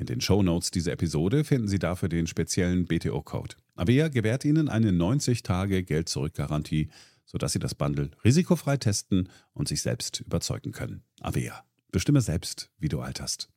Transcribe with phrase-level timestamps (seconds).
[0.00, 3.56] In den Shownotes dieser Episode finden Sie dafür den speziellen BTO-Code.
[3.76, 6.88] Avea gewährt Ihnen eine 90-Tage-Geld-Zurück-Garantie,
[7.26, 11.02] sodass Sie das Bundle risikofrei testen und sich selbst überzeugen können.
[11.20, 11.64] Avea.
[11.92, 13.50] Bestimme selbst, wie du alterst.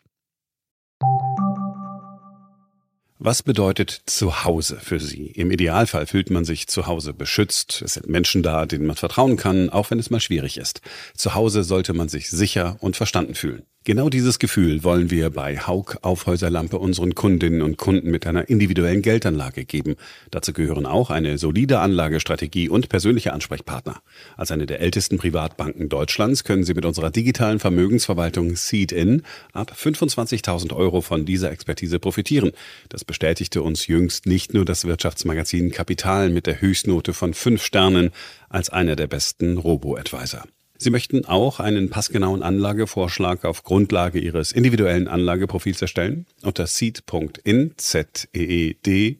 [3.19, 5.27] Was bedeutet Zuhause für Sie?
[5.27, 7.81] Im Idealfall fühlt man sich zu Hause beschützt.
[7.81, 10.81] Es sind Menschen da, denen man vertrauen kann, auch wenn es mal schwierig ist.
[11.15, 13.63] Zu Hause sollte man sich sicher und verstanden fühlen.
[13.85, 19.01] Genau dieses Gefühl wollen wir bei Haug Aufhäuserlampe unseren Kundinnen und Kunden mit einer individuellen
[19.01, 19.97] Geldanlage geben.
[20.31, 24.01] Dazu gehören auch eine solide Anlagestrategie und persönliche Ansprechpartner.
[24.37, 30.73] Als eine der ältesten Privatbanken Deutschlands können Sie mit unserer digitalen Vermögensverwaltung Seed-In ab 25.000
[30.73, 32.53] Euro von dieser Expertise profitieren.
[32.87, 38.11] Das bestätigte uns jüngst nicht nur das Wirtschaftsmagazin Kapital mit der Höchstnote von fünf Sternen
[38.47, 40.45] als einer der besten Robo-Advisor.
[40.83, 46.25] Sie möchten auch einen passgenauen Anlagevorschlag auf Grundlage Ihres individuellen Anlageprofils erstellen?
[46.41, 49.19] Unter seed.in, Z-E-E-D,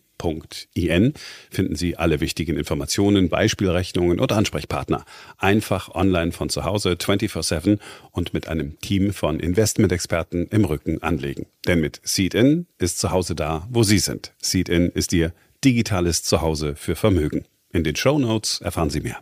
[0.73, 1.13] In
[1.49, 5.05] finden Sie alle wichtigen Informationen, Beispielrechnungen und Ansprechpartner.
[5.37, 7.79] Einfach online von zu Hause 24-7
[8.11, 11.45] und mit einem Team von Investmentexperten im Rücken anlegen.
[11.65, 14.33] Denn mit Seed-In ist zu Hause da, wo Sie sind.
[14.41, 17.45] Seed-In ist Ihr digitales Zuhause für Vermögen.
[17.71, 19.19] In den Show Notes erfahren Sie mehr.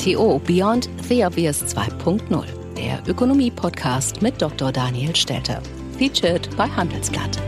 [0.00, 4.72] BTO Beyond the Obvious 2.0, der Ökonomie-Podcast mit Dr.
[4.72, 5.60] Daniel Stelter.
[5.98, 7.38] Featured bei Handelsblatt.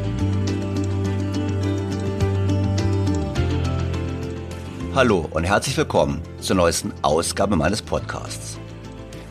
[4.94, 8.58] Hallo und herzlich willkommen zur neuesten Ausgabe meines Podcasts.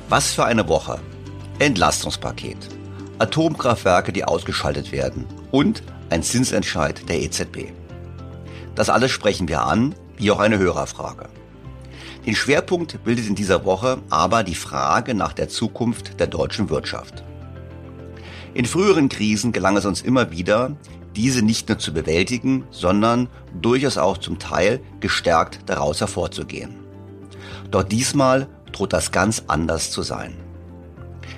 [0.09, 0.99] Was für eine Woche!
[1.59, 2.57] Entlastungspaket,
[3.19, 7.71] Atomkraftwerke, die ausgeschaltet werden und ein Zinsentscheid der EZB.
[8.73, 11.29] Das alles sprechen wir an, wie auch eine Hörerfrage.
[12.25, 17.23] Den Schwerpunkt bildet in dieser Woche aber die Frage nach der Zukunft der deutschen Wirtschaft.
[18.53, 20.75] In früheren Krisen gelang es uns immer wieder,
[21.15, 23.27] diese nicht nur zu bewältigen, sondern
[23.59, 26.75] durchaus auch zum Teil gestärkt daraus hervorzugehen.
[27.71, 30.35] Doch diesmal droht das ganz anders zu sein.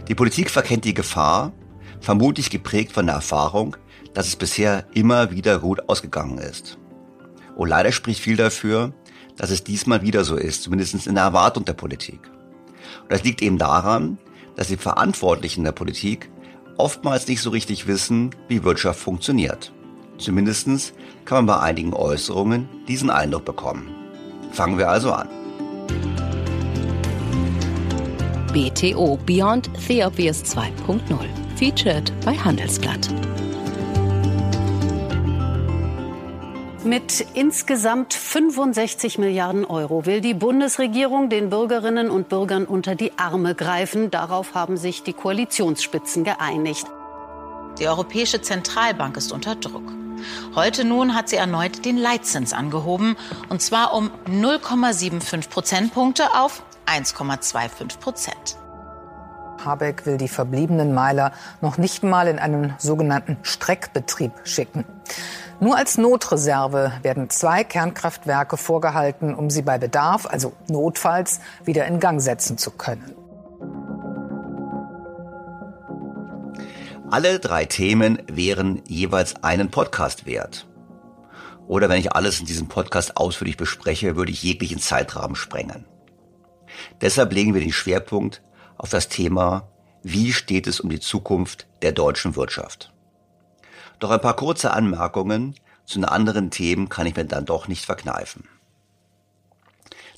[0.08, 1.54] Die Politik verkennt die Gefahr,
[2.02, 3.78] vermutlich geprägt von der Erfahrung,
[4.14, 6.78] dass es bisher immer wieder gut ausgegangen ist.
[7.56, 8.94] Und leider spricht viel dafür,
[9.38, 12.20] dass es diesmal wieder so ist, zumindest in der Erwartung der Politik.
[13.02, 14.18] Und das liegt eben daran,
[14.56, 16.30] dass die Verantwortlichen der Politik
[16.78, 19.72] oftmals nicht so richtig wissen, wie Wirtschaft funktioniert.
[20.18, 20.94] Zumindest
[21.26, 23.90] kann man bei einigen Äußerungen diesen Eindruck bekommen.
[24.52, 25.28] Fangen wir also an.
[28.54, 31.00] BTO Beyond the Obvious 2.0.
[31.56, 33.10] Featured bei Handelsblatt.
[36.86, 43.56] Mit insgesamt 65 Milliarden Euro will die Bundesregierung den Bürgerinnen und Bürgern unter die Arme
[43.56, 44.12] greifen.
[44.12, 46.86] Darauf haben sich die Koalitionsspitzen geeinigt.
[47.80, 49.94] Die Europäische Zentralbank ist unter Druck.
[50.56, 53.16] Heute nun hat sie erneut den Leitzins angehoben,
[53.48, 58.58] und zwar um 0,75 Prozentpunkte auf 1,25 Prozent.
[59.64, 61.32] Habeck will die verbliebenen Meiler
[61.62, 64.84] noch nicht mal in einen sogenannten Streckbetrieb schicken.
[65.64, 72.02] Nur als Notreserve werden zwei Kernkraftwerke vorgehalten, um sie bei Bedarf, also notfalls, wieder in
[72.02, 73.16] Gang setzen zu können.
[77.10, 80.68] Alle drei Themen wären jeweils einen Podcast wert.
[81.66, 85.86] Oder wenn ich alles in diesem Podcast ausführlich bespreche, würde ich jeglichen Zeitrahmen sprengen.
[87.00, 88.42] Deshalb legen wir den Schwerpunkt
[88.76, 89.70] auf das Thema,
[90.02, 92.93] wie steht es um die Zukunft der deutschen Wirtschaft.
[94.04, 95.56] Doch ein paar kurze Anmerkungen
[95.86, 98.50] zu den anderen Themen kann ich mir dann doch nicht verkneifen.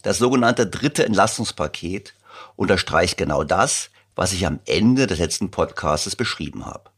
[0.02, 2.16] Das sogenannte dritte Entlastungspaket
[2.56, 6.90] unterstreicht genau das, was ich am Ende des letzten Podcasts beschrieben habe,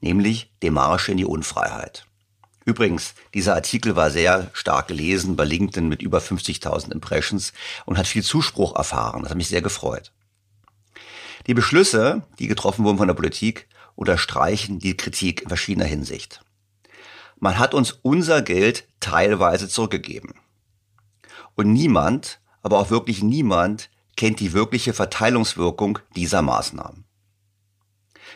[0.00, 2.06] nämlich den Marsch in die Unfreiheit.
[2.64, 7.52] Übrigens, dieser Artikel war sehr stark gelesen bei LinkedIn mit über 50.000 Impressions
[7.84, 9.22] und hat viel Zuspruch erfahren.
[9.22, 10.12] Das hat mich sehr gefreut.
[11.48, 13.66] Die Beschlüsse, die getroffen wurden von der Politik,
[13.98, 16.40] unterstreichen die Kritik in verschiedener Hinsicht.
[17.40, 20.34] Man hat uns unser Geld teilweise zurückgegeben.
[21.56, 27.06] Und niemand, aber auch wirklich niemand, kennt die wirkliche Verteilungswirkung dieser Maßnahmen.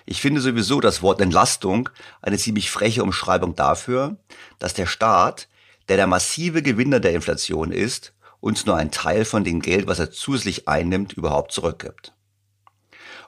[0.05, 1.91] Ich finde sowieso das Wort Entlastung
[2.23, 4.17] eine ziemlich freche Umschreibung dafür,
[4.59, 5.49] dass der Staat,
[5.89, 10.01] der der massive Gewinner der Inflation ist, uns nur einen Teil von dem Geld, was
[10.01, 12.15] er zusätzlich einnimmt, überhaupt zurückgibt.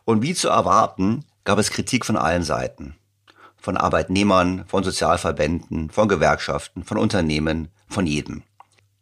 [0.05, 2.97] Und wie zu erwarten, gab es Kritik von allen Seiten.
[3.57, 8.43] Von Arbeitnehmern, von Sozialverbänden, von Gewerkschaften, von Unternehmen, von jedem.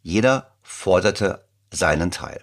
[0.01, 2.41] Jeder forderte seinen Teil.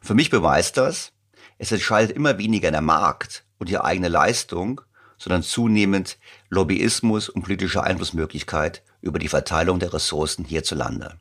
[0.00, 1.12] Für mich beweist das,
[1.58, 4.80] es entscheidet immer weniger der Markt und die eigene Leistung,
[5.18, 6.18] sondern zunehmend
[6.48, 11.20] Lobbyismus und politische Einflussmöglichkeit über die Verteilung der Ressourcen hierzulande.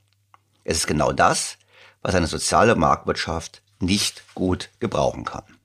[0.63, 1.57] Es ist genau das,
[2.01, 5.58] was eine soziale Marktwirtschaft nicht gut gebrauchen kann.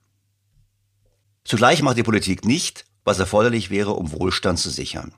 [1.44, 5.14] Zugleich macht die Politik nicht, was erforderlich wäre, um Wohlstand zu sichern.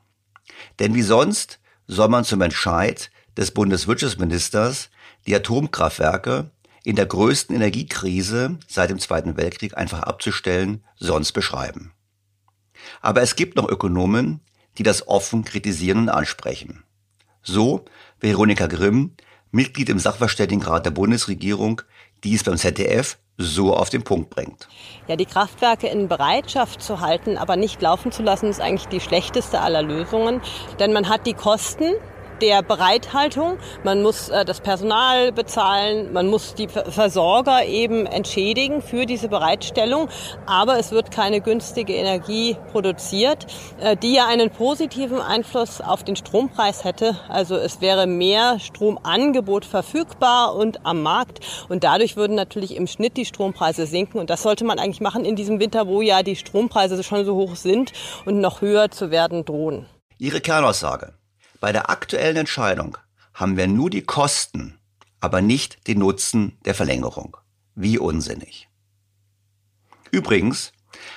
[0.79, 4.91] Denn wie sonst soll man zum Entscheid des Bundeswirtschaftsministers
[5.27, 6.51] die Atomkraftwerke
[6.83, 11.93] in der größten Energiekrise seit dem Zweiten Weltkrieg einfach abzustellen, sonst beschreiben.
[13.01, 14.41] Aber es gibt noch Ökonomen,
[14.79, 16.85] die das offen kritisieren und ansprechen.
[17.43, 17.85] So
[18.21, 19.15] Veronika Grimm,
[19.51, 21.83] Mitglied im Sachverständigenrat der Bundesregierung,
[22.25, 24.69] die es beim ZDF so auf den Punkt bringt.
[25.09, 29.01] Ja, die Kraftwerke in Bereitschaft zu halten, aber nicht laufen zu lassen, ist eigentlich die
[29.01, 30.41] schlechteste aller Lösungen.
[30.79, 31.93] Denn man hat die Kosten,
[32.41, 33.59] der Bereithaltung.
[33.85, 40.09] Man muss äh, das Personal bezahlen, man muss die Versorger eben entschädigen für diese Bereitstellung.
[40.47, 43.47] Aber es wird keine günstige Energie produziert,
[43.81, 47.17] äh, die ja einen positiven Einfluss auf den Strompreis hätte.
[47.29, 51.41] Also es wäre mehr Stromangebot verfügbar und am Markt.
[51.69, 54.19] Und dadurch würden natürlich im Schnitt die Strompreise sinken.
[54.19, 57.35] Und das sollte man eigentlich machen in diesem Winter, wo ja die Strompreise schon so
[57.35, 57.93] hoch sind
[58.25, 59.87] und noch höher zu werden drohen.
[60.19, 61.16] Ihre Kernaussage.
[61.61, 62.99] Bei der aktuellen Entscheidung
[63.33, 64.79] haben wir nur die Kosten,
[65.21, 67.37] aber nicht den Nutzen der Verlängerung.
[67.75, 68.69] Wie unsinnig.
[70.11, 70.73] Übrigens,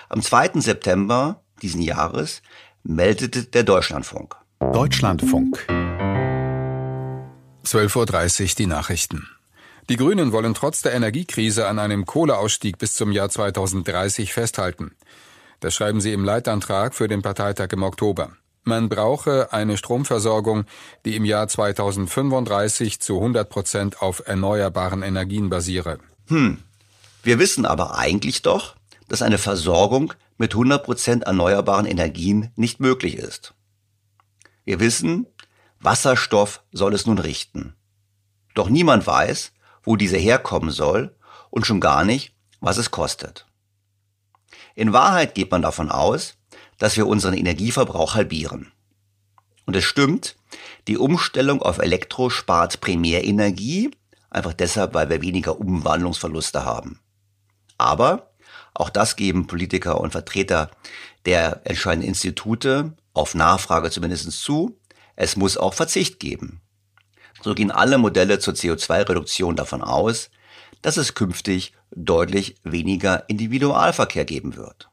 [0.09, 0.61] am 2.
[0.61, 2.41] September diesen Jahres
[2.83, 4.35] meldete der Deutschlandfunk.
[4.59, 5.65] Deutschlandfunk.
[7.65, 9.27] 12.30 Uhr die Nachrichten.
[9.89, 14.95] Die Grünen wollen trotz der Energiekrise an einem Kohleausstieg bis zum Jahr 2030 festhalten.
[15.59, 18.31] Das schreiben sie im Leitantrag für den Parteitag im Oktober.
[18.69, 20.65] Man brauche eine Stromversorgung,
[21.03, 25.97] die im Jahr 2035 zu 100 Prozent auf erneuerbaren Energien basiere.
[26.27, 26.59] Hm.
[27.23, 28.75] Wir wissen aber eigentlich doch,
[29.07, 33.55] dass eine Versorgung mit 100 Prozent erneuerbaren Energien nicht möglich ist.
[34.65, 35.25] Wir wissen,
[35.79, 37.73] Wasserstoff soll es nun richten.
[38.53, 41.15] Doch niemand weiß, wo diese herkommen soll
[41.49, 43.47] und schon gar nicht, was es kostet.
[44.75, 46.35] In Wahrheit geht man davon aus,
[46.79, 48.71] dass wir unseren Energieverbrauch halbieren.
[49.65, 50.35] Und es stimmt,
[50.87, 53.91] die Umstellung auf Elektro spart Primärenergie,
[54.31, 56.99] einfach deshalb, weil wir weniger Umwandlungsverluste haben.
[57.77, 58.31] Aber
[58.73, 60.71] auch das geben Politiker und Vertreter
[61.25, 64.79] der entscheidenden Institute auf Nachfrage zumindest zu.
[65.15, 66.61] Es muss auch Verzicht geben.
[67.41, 70.29] So gehen alle Modelle zur CO2-Reduktion davon aus,
[70.81, 74.88] dass es künftig deutlich weniger Individualverkehr geben wird.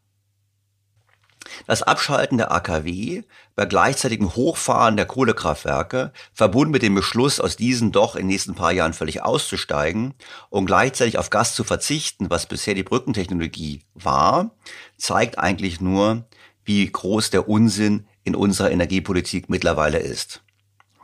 [1.66, 3.22] Das Abschalten der AKW
[3.54, 8.54] bei gleichzeitigem Hochfahren der Kohlekraftwerke, verbunden mit dem Beschluss, aus diesen doch in den nächsten
[8.54, 10.14] paar Jahren völlig auszusteigen
[10.50, 14.50] und gleichzeitig auf Gas zu verzichten, was bisher die Brückentechnologie war,
[14.98, 16.24] zeigt eigentlich nur,
[16.64, 20.42] wie groß der Unsinn in unserer Energiepolitik mittlerweile ist.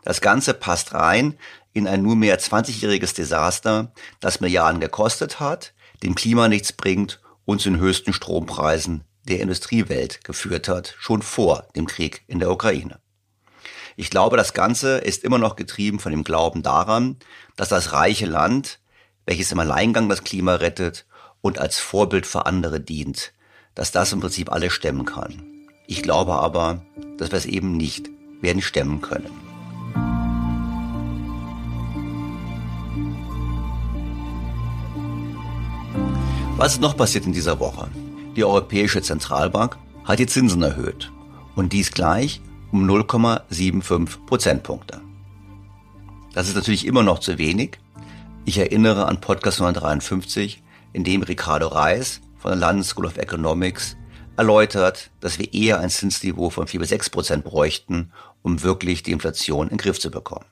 [0.04, 1.38] Das Ganze passt rein
[1.72, 7.70] in ein nunmehr 20-jähriges Desaster, das Milliarden gekostet hat, dem Klima nichts bringt und zu
[7.70, 12.98] den höchsten Strompreisen der Industriewelt geführt hat, schon vor dem Krieg in der Ukraine.
[13.96, 17.16] Ich glaube, das Ganze ist immer noch getrieben von dem Glauben daran,
[17.56, 18.80] dass das reiche Land,
[19.26, 21.06] welches im Alleingang das Klima rettet
[21.40, 23.32] und als Vorbild für andere dient,
[23.74, 25.42] dass das im Prinzip alles stemmen kann.
[25.86, 26.84] Ich glaube aber,
[27.18, 28.08] dass wir es eben nicht
[28.40, 29.30] werden stemmen können.
[36.56, 37.88] Was ist noch passiert in dieser Woche?
[38.36, 41.12] Die Europäische Zentralbank hat die Zinsen erhöht
[41.54, 42.40] und dies gleich
[42.72, 45.00] um 0,75 Prozentpunkte.
[46.32, 47.78] Das ist natürlich immer noch zu wenig.
[48.44, 50.62] Ich erinnere an Podcast 153,
[50.94, 53.96] in dem Ricardo Reis von der London School of Economics
[54.36, 59.12] erläutert, dass wir eher ein Zinsniveau von 4 bis 6 Prozent bräuchten, um wirklich die
[59.12, 60.46] Inflation in den Griff zu bekommen.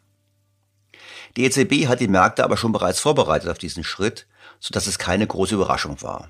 [1.37, 4.27] Die EZB hat die Märkte aber schon bereits vorbereitet auf diesen Schritt
[4.61, 6.29] sodass es keine große Überraschung war.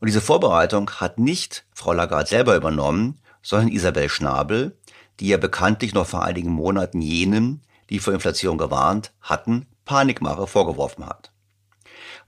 [0.00, 4.76] Und diese Vorbereitung hat nicht Frau Lagarde selber übernommen, sondern Isabel Schnabel,
[5.20, 11.06] die ja bekanntlich noch vor einigen Monaten jenen, die vor Inflation gewarnt hatten, Panikmache vorgeworfen
[11.06, 11.32] hat.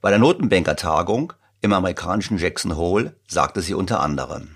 [0.00, 4.55] Bei der Notenbankertagung im amerikanischen Jackson Hole sagte sie unter anderem,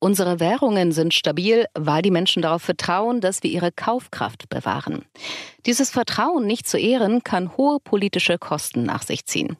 [0.00, 5.04] Unsere Währungen sind stabil, weil die Menschen darauf vertrauen, dass wir ihre Kaufkraft bewahren.
[5.66, 9.56] Dieses Vertrauen nicht zu ehren, kann hohe politische Kosten nach sich ziehen.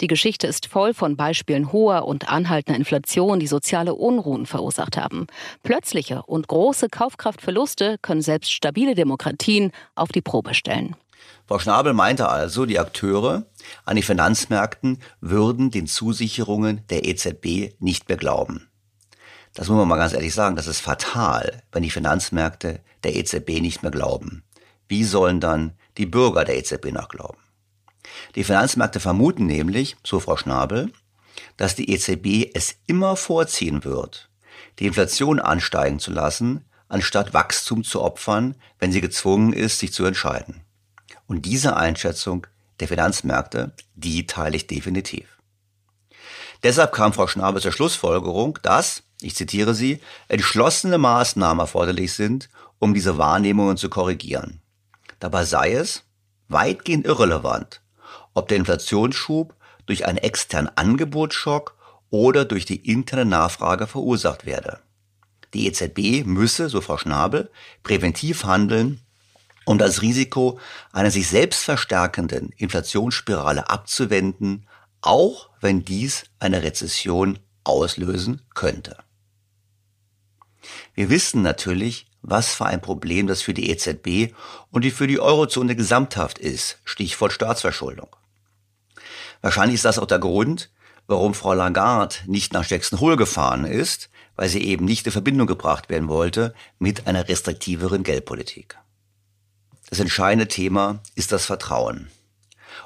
[0.00, 5.26] Die Geschichte ist voll von Beispielen hoher und anhaltender Inflation, die soziale Unruhen verursacht haben.
[5.62, 10.96] Plötzliche und große Kaufkraftverluste können selbst stabile Demokratien auf die Probe stellen.
[11.46, 13.44] Frau Schnabel meinte also, die Akteure
[13.84, 18.71] an den Finanzmärkten würden den Zusicherungen der EZB nicht mehr glauben.
[19.54, 23.60] Das muss man mal ganz ehrlich sagen, das ist fatal, wenn die Finanzmärkte der EZB
[23.60, 24.44] nicht mehr glauben.
[24.88, 27.38] Wie sollen dann die Bürger der EZB noch glauben?
[28.34, 30.90] Die Finanzmärkte vermuten nämlich, so Frau Schnabel,
[31.56, 34.30] dass die EZB es immer vorziehen wird,
[34.78, 40.04] die Inflation ansteigen zu lassen, anstatt Wachstum zu opfern, wenn sie gezwungen ist, sich zu
[40.04, 40.62] entscheiden.
[41.26, 42.46] Und diese Einschätzung
[42.80, 45.38] der Finanzmärkte, die teile ich definitiv.
[46.62, 52.48] Deshalb kam Frau Schnabel zur Schlussfolgerung, dass ich zitiere sie, entschlossene Maßnahmen erforderlich sind,
[52.78, 54.60] um diese Wahrnehmungen zu korrigieren.
[55.20, 56.04] Dabei sei es
[56.48, 57.80] weitgehend irrelevant,
[58.34, 59.54] ob der Inflationsschub
[59.86, 61.76] durch einen externen Angebotsschock
[62.10, 64.80] oder durch die interne Nachfrage verursacht werde.
[65.54, 67.50] Die EZB müsse, so Frau Schnabel,
[67.82, 69.00] präventiv handeln,
[69.64, 70.58] um das Risiko
[70.92, 74.66] einer sich selbst verstärkenden Inflationsspirale abzuwenden,
[75.00, 78.96] auch wenn dies eine Rezession auslösen könnte.
[80.94, 84.34] Wir wissen natürlich, was für ein Problem das für die EZB
[84.70, 86.78] und die für die Eurozone gesamthaft ist.
[86.84, 88.14] Stichwort Staatsverschuldung.
[89.40, 90.70] Wahrscheinlich ist das auch der Grund,
[91.06, 95.46] warum Frau Lagarde nicht nach Jackson Hole gefahren ist, weil sie eben nicht in Verbindung
[95.46, 98.78] gebracht werden wollte mit einer restriktiveren Geldpolitik.
[99.90, 102.08] Das entscheidende Thema ist das Vertrauen.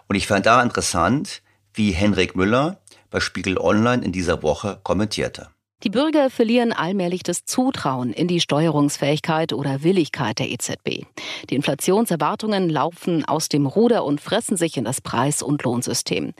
[0.08, 1.42] Und ich fand da interessant,
[1.74, 5.50] wie Henrik Müller bei Spiegel Online in dieser Woche kommentierte.
[5.82, 11.04] Die Bürger verlieren allmählich das Zutrauen in die Steuerungsfähigkeit oder Willigkeit der EZB.
[11.50, 16.32] Die Inflationserwartungen laufen aus dem Ruder und fressen sich in das Preis- und Lohnsystem.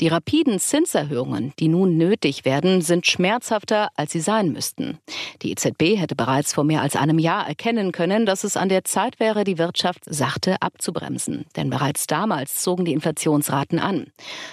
[0.00, 4.98] Die rapiden Zinserhöhungen, die nun nötig werden, sind schmerzhafter, als sie sein müssten.
[5.42, 8.84] Die EZB hätte bereits vor mehr als einem Jahr erkennen können, dass es an der
[8.84, 11.46] Zeit wäre, die Wirtschaft sachte abzubremsen.
[11.56, 14.06] Denn bereits damals zogen die Inflationsraten an.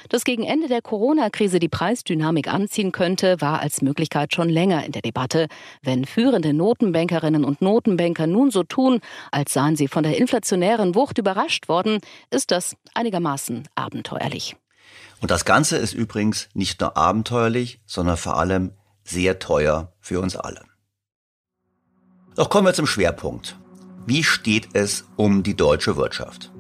[0.10, 4.92] Dass gegen Ende der Corona-Krise die Preisdynamik anziehen könnte, war als Möglichkeit schon länger in
[4.92, 5.48] der Debatte.
[5.82, 9.00] Wenn führende Notenbankerinnen und Notenbanker nun so tun,
[9.32, 14.56] als seien sie von der inflationären Wucht überrascht worden, ist das einigermaßen abenteuerlich.
[15.22, 18.72] Und das Ganze ist übrigens nicht nur abenteuerlich, sondern vor allem
[19.04, 20.62] sehr teuer für uns alle.
[22.36, 23.58] Doch kommen wir zum Schwerpunkt.
[24.06, 26.52] Wie steht es um die deutsche Wirtschaft?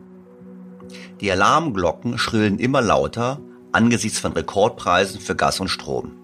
[1.21, 3.39] Die Alarmglocken schrillen immer lauter
[3.71, 6.20] angesichts von Rekordpreisen für Gas und Strom.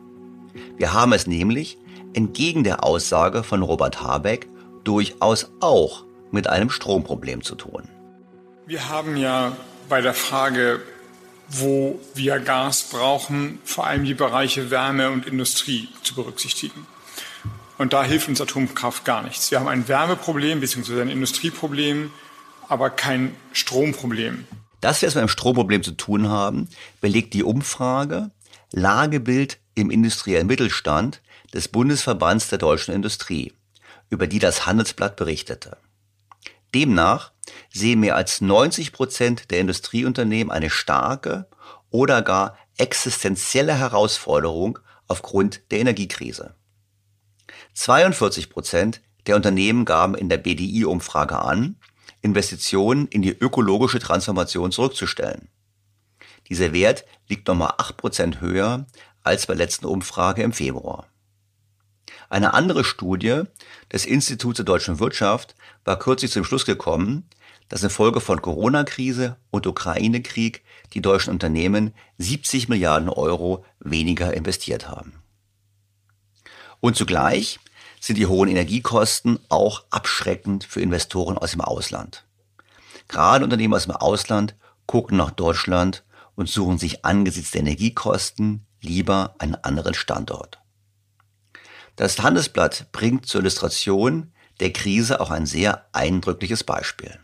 [0.78, 1.78] Wir haben es nämlich,
[2.14, 4.48] entgegen der Aussage von Robert Habeck,
[4.84, 7.90] durchaus auch mit einem Stromproblem zu tun.
[8.68, 9.58] Wir haben ja
[9.90, 10.82] bei der Frage,
[11.50, 16.86] wo wir Gas brauchen, vor allem die Bereiche Wärme und Industrie zu berücksichtigen.
[17.80, 19.50] Und da hilft uns Atomkraft gar nichts.
[19.50, 21.02] Wir haben ein Wärmeproblem bzw.
[21.02, 22.12] ein Industrieproblem,
[22.68, 24.46] aber kein Stromproblem.
[24.82, 26.68] Dass wir es mit einem Stromproblem zu tun haben,
[27.02, 28.30] belegt die Umfrage
[28.72, 31.22] Lagebild im industriellen Mittelstand
[31.54, 33.54] des Bundesverbands der deutschen Industrie,
[34.10, 35.78] über die das Handelsblatt berichtete.
[36.74, 37.32] Demnach
[37.72, 41.48] sehen mehr als 90 Prozent der Industrieunternehmen eine starke
[41.90, 46.56] oder gar existenzielle Herausforderung aufgrund der Energiekrise.
[47.74, 51.78] 42 Prozent der Unternehmen gaben in der BDI-Umfrage an,
[52.22, 55.50] Investitionen in die ökologische Transformation zurückzustellen.
[56.50, 58.86] Dieser Wert liegt nochmal 8 Prozent höher
[59.28, 61.08] als bei letzten Umfrage im Februar.
[62.30, 63.44] Eine andere Studie
[63.92, 65.56] des Instituts der deutschen Wirtschaft
[65.86, 67.30] war kürzlich zum Schluss gekommen,
[67.70, 75.14] dass infolge von Corona-Krise und Ukraine-Krieg die deutschen Unternehmen 70 Milliarden Euro weniger investiert haben.
[76.80, 77.60] Und zugleich
[78.00, 82.26] sind die hohen Energiekosten auch abschreckend für Investoren aus dem Ausland.
[83.08, 84.56] Gerade Unternehmen aus dem Ausland
[84.86, 86.04] gucken nach Deutschland
[86.36, 90.60] und suchen sich angesichts der Energiekosten lieber einen anderen Standort.
[91.96, 97.20] Das Handelsblatt bringt zur Illustration der Krise auch ein sehr eindrückliches Beispiel.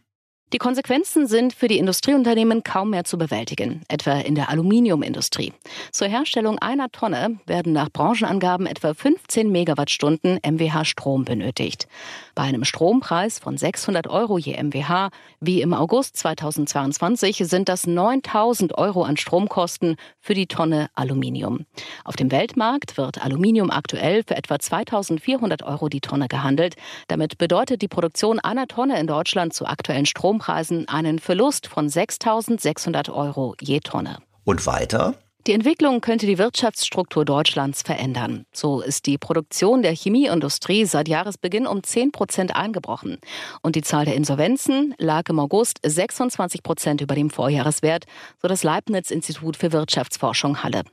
[0.54, 5.52] Die Konsequenzen sind für die Industrieunternehmen kaum mehr zu bewältigen, etwa in der Aluminiumindustrie.
[5.92, 11.88] Zur Herstellung einer Tonne werden nach Branchenangaben etwa 15 Megawattstunden MWH Strom benötigt.
[12.36, 18.78] Bei einem Strompreis von 600 Euro je MWH, wie im August 2022, sind das 9000
[18.78, 21.66] Euro an Stromkosten für die Tonne Aluminium.
[22.04, 26.76] Auf dem Weltmarkt wird Aluminium aktuell für etwa 2400 Euro die Tonne gehandelt.
[27.08, 31.88] Damit bedeutet die Produktion einer Tonne in Deutschland zu aktuellen Strom Strompreisen einen Verlust von
[31.88, 34.18] 6.600 Euro je Tonne.
[34.44, 35.16] Und weiter?
[35.48, 38.46] Die Entwicklung könnte die Wirtschaftsstruktur Deutschlands verändern.
[38.54, 43.18] So ist die Produktion der Chemieindustrie seit Jahresbeginn um 10 Prozent eingebrochen.
[43.62, 48.06] Und die Zahl der Insolvenzen lag im August 26 Prozent über dem Vorjahreswert,
[48.42, 50.84] so das Leibniz-Institut für Wirtschaftsforschung Halle.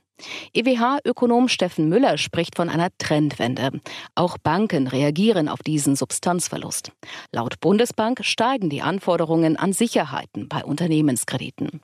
[0.53, 3.81] EWH-Ökonom Steffen Müller spricht von einer Trendwende.
[4.15, 6.91] Auch Banken reagieren auf diesen Substanzverlust.
[7.31, 11.81] Laut Bundesbank steigen die Anforderungen an Sicherheiten bei Unternehmenskrediten.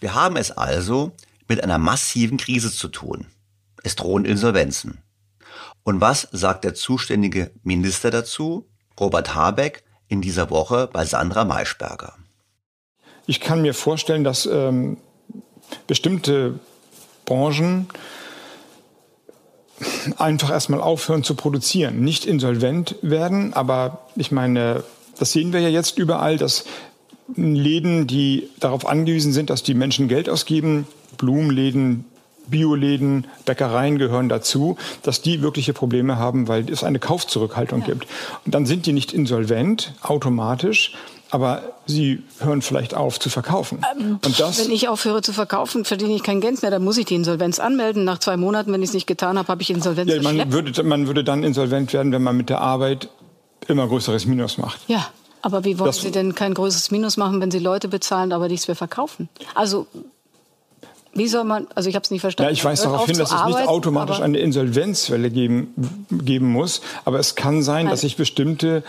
[0.00, 1.12] Wir haben es also
[1.48, 3.26] mit einer massiven Krise zu tun.
[3.82, 4.98] Es drohen Insolvenzen.
[5.82, 8.66] Und was sagt der zuständige Minister dazu?
[8.98, 12.14] Robert Habeck in dieser Woche bei Sandra Maischberger.
[13.26, 14.98] Ich kann mir vorstellen, dass ähm,
[15.86, 16.60] bestimmte
[17.24, 17.88] Branchen
[20.18, 23.54] einfach erstmal aufhören zu produzieren, nicht insolvent werden.
[23.54, 24.84] Aber ich meine,
[25.18, 26.64] das sehen wir ja jetzt überall, dass
[27.34, 32.04] Läden, die darauf angewiesen sind, dass die Menschen Geld ausgeben, Blumenläden,
[32.46, 37.86] Bioläden, Bäckereien gehören dazu, dass die wirkliche Probleme haben, weil es eine Kaufzurückhaltung ja.
[37.86, 38.06] gibt.
[38.44, 40.92] Und dann sind die nicht insolvent automatisch,
[41.34, 43.80] aber sie hören vielleicht auf zu verkaufen.
[43.98, 46.70] Ähm, und das, wenn ich aufhöre zu verkaufen, verdiene ich kein Geld mehr.
[46.70, 48.04] Dann muss ich die Insolvenz anmelden.
[48.04, 50.12] Nach zwei Monaten, wenn ich es nicht getan habe, habe ich Insolvenz.
[50.12, 53.08] Ja, man, würde, man würde dann insolvent werden, wenn man mit der Arbeit
[53.66, 54.78] immer größeres Minus macht.
[54.86, 55.08] Ja,
[55.42, 58.46] aber wie wollen das, Sie denn kein größeres Minus machen, wenn Sie Leute bezahlen, aber
[58.46, 59.28] nichts mehr verkaufen?
[59.56, 59.88] Also
[61.14, 62.50] wie soll man, also ich habe es nicht verstanden.
[62.50, 66.80] Ja, ich weise darauf hin, dass es nicht automatisch eine Insolvenzwelle geben, geben muss.
[67.04, 68.84] Aber es kann sein, dass sich bestimmte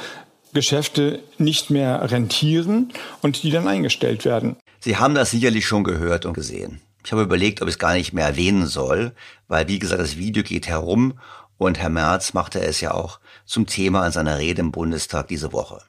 [0.55, 2.91] Geschäfte nicht mehr rentieren
[3.21, 4.55] und die dann eingestellt werden.
[4.79, 6.81] Sie haben das sicherlich schon gehört und gesehen.
[7.05, 9.11] Ich habe überlegt, ob ich es gar nicht mehr erwähnen soll,
[9.47, 11.19] weil, wie gesagt, das Video geht herum
[11.59, 15.53] und Herr Merz machte es ja auch zum Thema in seiner Rede im Bundestag diese
[15.53, 15.81] Woche.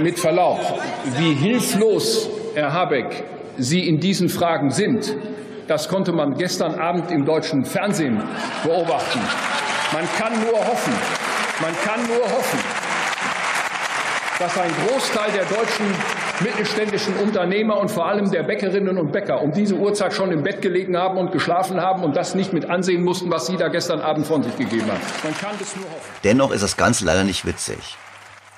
[0.00, 0.60] Mit Verlaub,
[1.16, 3.24] wie hilflos, Herr Habeck,
[3.58, 5.14] Sie in diesen Fragen sind,
[5.66, 8.22] das konnte man gestern Abend im deutschen Fernsehen
[8.64, 9.20] beobachten.
[9.92, 10.94] Man kann nur hoffen,
[11.60, 12.58] man kann nur hoffen,
[14.42, 15.86] dass ein Großteil der deutschen
[16.40, 20.60] mittelständischen Unternehmer und vor allem der Bäckerinnen und Bäcker um diese Uhrzeit schon im Bett
[20.60, 24.00] gelegen haben und geschlafen haben und das nicht mit ansehen mussten, was Sie da gestern
[24.00, 25.00] Abend von sich gegeben haben.
[25.22, 26.10] Man kann das nur hoffen.
[26.24, 27.78] Dennoch ist das Ganze leider nicht witzig.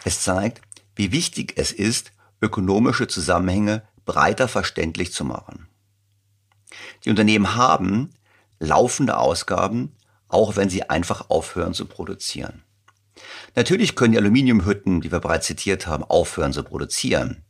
[0.06, 0.62] Es zeigt,
[0.96, 5.68] wie wichtig es ist, ökonomische Zusammenhänge breiter verständlich zu machen.
[7.04, 8.14] Die Unternehmen haben
[8.58, 9.94] laufende Ausgaben,
[10.28, 12.63] auch wenn sie einfach aufhören zu produzieren.
[13.54, 17.44] Natürlich können die Aluminiumhütten, die wir bereits zitiert haben, aufhören zu produzieren.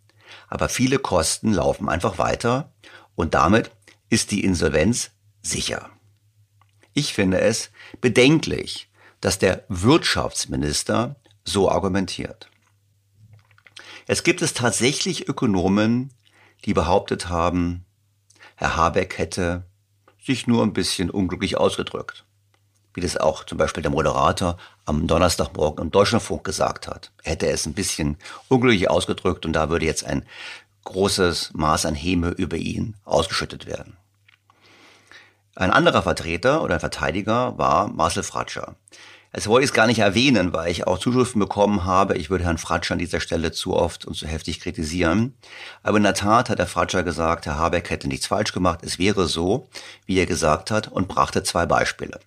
[0.49, 2.73] Aber viele Kosten laufen einfach weiter
[3.15, 3.71] und damit
[4.11, 5.11] ist die Insolvenz
[5.43, 5.91] sicher.
[6.93, 8.89] Ich finde es bedenklich,
[9.21, 12.49] dass der Wirtschaftsminister so argumentiert.
[14.07, 16.13] Es gibt es tatsächlich Ökonomen,
[16.65, 17.85] die behauptet haben,
[18.57, 19.65] Herr Habeck hätte
[20.23, 22.25] sich nur ein bisschen unglücklich ausgedrückt.
[22.93, 27.11] Wie das auch zum Beispiel der Moderator am Donnerstagmorgen im Deutschlandfunk gesagt hat.
[27.23, 28.17] Er hätte es ein bisschen
[28.49, 30.25] unglücklich ausgedrückt und da würde jetzt ein
[30.85, 33.97] großes Maß an Häme über ihn ausgeschüttet werden.
[35.57, 38.77] Ein anderer Vertreter oder ein Verteidiger war Marcel Fratscher.
[39.33, 42.45] Das wollte ich es gar nicht erwähnen, weil ich auch Zuschriften bekommen habe, ich würde
[42.45, 45.35] Herrn Fratscher an dieser Stelle zu oft und zu heftig kritisieren.
[45.83, 49.01] Aber in der Tat hat der Fratscher gesagt, Herr Habeck hätte nichts falsch gemacht, es
[49.01, 49.69] wäre so,
[50.07, 52.21] wie er gesagt hat, und brachte zwei Beispiele.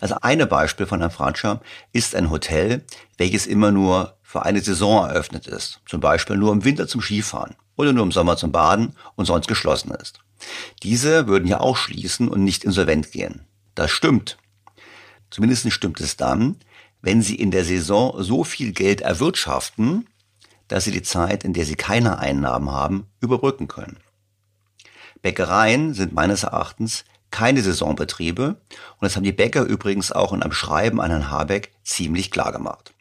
[0.00, 1.60] Das eine Beispiel von Herrn Fratscher
[1.92, 2.84] ist ein Hotel,
[3.18, 5.80] welches immer nur für eine Saison eröffnet ist.
[5.86, 9.48] Zum Beispiel nur im Winter zum Skifahren oder nur im Sommer zum Baden und sonst
[9.48, 10.20] geschlossen ist.
[10.82, 13.46] Diese würden ja auch schließen und nicht insolvent gehen.
[13.74, 14.38] Das stimmt.
[15.30, 16.56] Zumindest stimmt es dann,
[17.00, 20.06] wenn sie in der Saison so viel Geld erwirtschaften,
[20.68, 23.98] dass sie die Zeit, in der sie keine Einnahmen haben, überbrücken können.
[25.20, 28.56] Bäckereien sind meines Erachtens keine Saisonbetriebe und
[29.00, 32.91] das haben die Bäcker übrigens auch in einem Schreiben an Herrn Habeck ziemlich klar gemacht.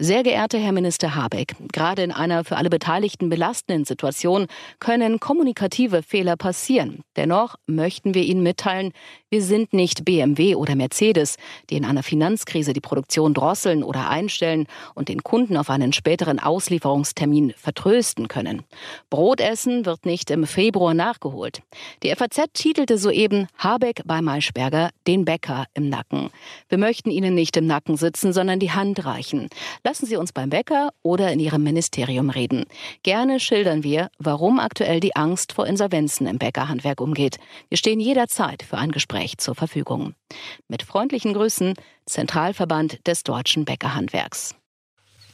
[0.00, 4.46] Sehr geehrter Herr Minister Habeck, gerade in einer für alle Beteiligten belastenden Situation
[4.78, 7.02] können kommunikative Fehler passieren.
[7.16, 8.92] Dennoch möchten wir Ihnen mitteilen,
[9.28, 11.36] wir sind nicht BMW oder Mercedes,
[11.68, 16.38] die in einer Finanzkrise die Produktion drosseln oder einstellen und den Kunden auf einen späteren
[16.38, 18.62] Auslieferungstermin vertrösten können.
[19.10, 21.60] Brotessen wird nicht im Februar nachgeholt.
[22.04, 26.30] Die FAZ titelte soeben Habeck bei Maischberger den Bäcker im Nacken.
[26.68, 29.48] Wir möchten Ihnen nicht im Nacken sitzen, sondern die Hand reichen.
[29.88, 32.66] Lassen Sie uns beim Bäcker oder in Ihrem Ministerium reden.
[33.04, 37.38] Gerne schildern wir, warum aktuell die Angst vor Insolvenzen im Bäckerhandwerk umgeht.
[37.70, 40.12] Wir stehen jederzeit für ein Gespräch zur Verfügung.
[40.68, 41.72] Mit freundlichen Grüßen,
[42.04, 44.54] Zentralverband des deutschen Bäckerhandwerks.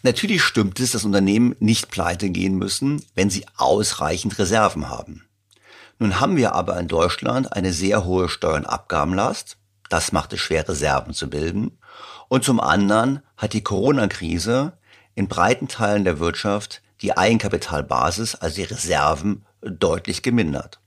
[0.04, 5.24] Natürlich stimmt es, dass Unternehmen nicht pleite gehen müssen, wenn sie ausreichend Reserven haben.
[5.98, 9.56] Nun haben wir aber in Deutschland eine sehr hohe Steuernabgabenlast.
[9.88, 11.76] Das macht es schwer, Reserven zu bilden.
[12.28, 14.78] Und zum anderen hat die Corona-Krise
[15.14, 20.80] in breiten Teilen der Wirtschaft die Eigenkapitalbasis, also die Reserven, deutlich gemindert.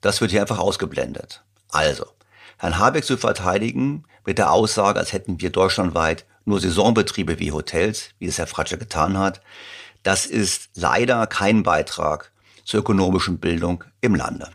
[0.00, 1.42] Das wird hier einfach ausgeblendet.
[1.70, 2.06] Also,
[2.58, 8.10] Herrn Habeck zu verteidigen mit der Aussage, als hätten wir deutschlandweit nur Saisonbetriebe wie Hotels,
[8.18, 9.40] wie es Herr Fratscher getan hat,
[10.02, 12.32] das ist leider kein Beitrag
[12.64, 14.50] zur ökonomischen Bildung im Lande.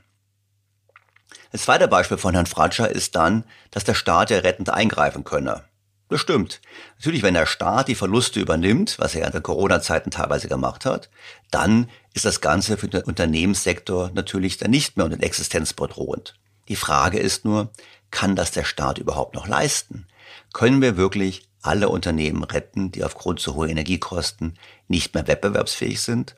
[1.52, 5.64] Das zweite Beispiel von Herrn Fratscher ist dann, dass der Staat ja rettend eingreifen könne.
[6.12, 6.60] Das stimmt.
[6.98, 11.10] Natürlich, wenn der Staat die Verluste übernimmt, was er in der Corona-Zeiten teilweise gemacht hat,
[11.52, 16.34] dann ist das Ganze für den Unternehmenssektor natürlich dann nicht mehr unter den Existenz bedrohend.
[16.68, 17.72] Die Frage ist nur,
[18.12, 20.06] kann das der Staat überhaupt noch leisten?
[20.52, 26.36] Können wir wirklich alle Unternehmen retten, die aufgrund zu hoher Energiekosten nicht mehr wettbewerbsfähig sind?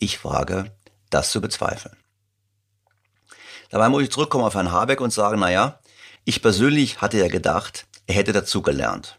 [0.00, 0.72] Ich frage,
[1.10, 1.96] das zu bezweifeln.
[3.70, 5.78] Dabei muss ich zurückkommen auf Herrn Habeck und sagen, naja,
[6.24, 9.18] ich persönlich hatte ja gedacht, er hätte dazugelernt.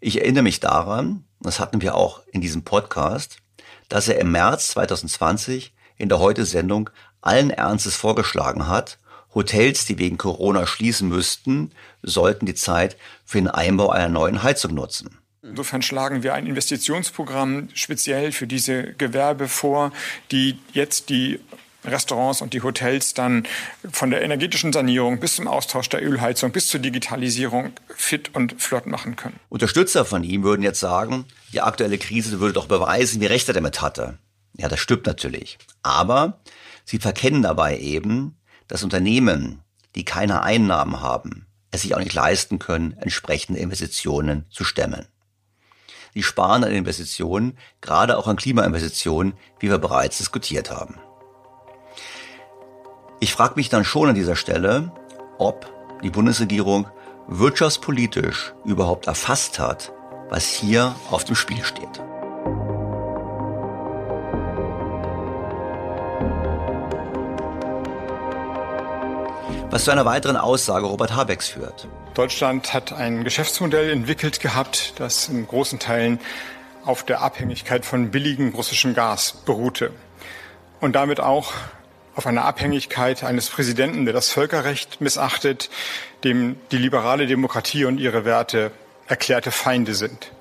[0.00, 3.38] Ich erinnere mich daran, das hatten wir auch in diesem Podcast,
[3.88, 6.90] dass er im März 2020 in der Heute-Sendung
[7.20, 8.98] allen Ernstes vorgeschlagen hat,
[9.34, 14.74] Hotels, die wegen Corona schließen müssten, sollten die Zeit für den Einbau einer neuen Heizung
[14.74, 15.18] nutzen.
[15.42, 19.92] Insofern schlagen wir ein Investitionsprogramm speziell für diese Gewerbe vor,
[20.32, 21.40] die jetzt die
[21.88, 23.46] Restaurants und die Hotels dann
[23.90, 28.86] von der energetischen Sanierung bis zum Austausch der Ölheizung bis zur Digitalisierung fit und flott
[28.86, 29.38] machen können.
[29.48, 33.54] Unterstützer von ihm würden jetzt sagen, die aktuelle Krise würde doch beweisen, wie recht er
[33.54, 34.18] damit hatte.
[34.56, 35.58] Ja, das stimmt natürlich.
[35.82, 36.40] Aber
[36.84, 39.62] sie verkennen dabei eben, dass Unternehmen,
[39.94, 45.06] die keine Einnahmen haben, es sich auch nicht leisten können, entsprechende Investitionen zu stemmen.
[46.14, 50.98] Sie sparen an Investitionen, gerade auch an Klimainvestitionen, wie wir bereits diskutiert haben.
[53.20, 54.92] Ich frage mich dann schon an dieser Stelle,
[55.38, 55.66] ob
[56.02, 56.86] die Bundesregierung
[57.26, 59.92] wirtschaftspolitisch überhaupt erfasst hat,
[60.28, 62.00] was hier auf dem Spiel steht.
[69.70, 71.86] was zu einer weiteren Aussage Robert Habecks führt.
[72.14, 76.20] Deutschland hat ein Geschäftsmodell entwickelt gehabt, das in großen Teilen
[76.86, 79.92] auf der Abhängigkeit von billigem russischem Gas beruhte
[80.80, 81.52] und damit auch
[82.18, 85.70] auf einer Abhängigkeit eines Präsidenten, der das Völkerrecht missachtet,
[86.24, 88.72] dem die liberale Demokratie und ihre Werte
[89.06, 90.32] erklärte Feinde sind.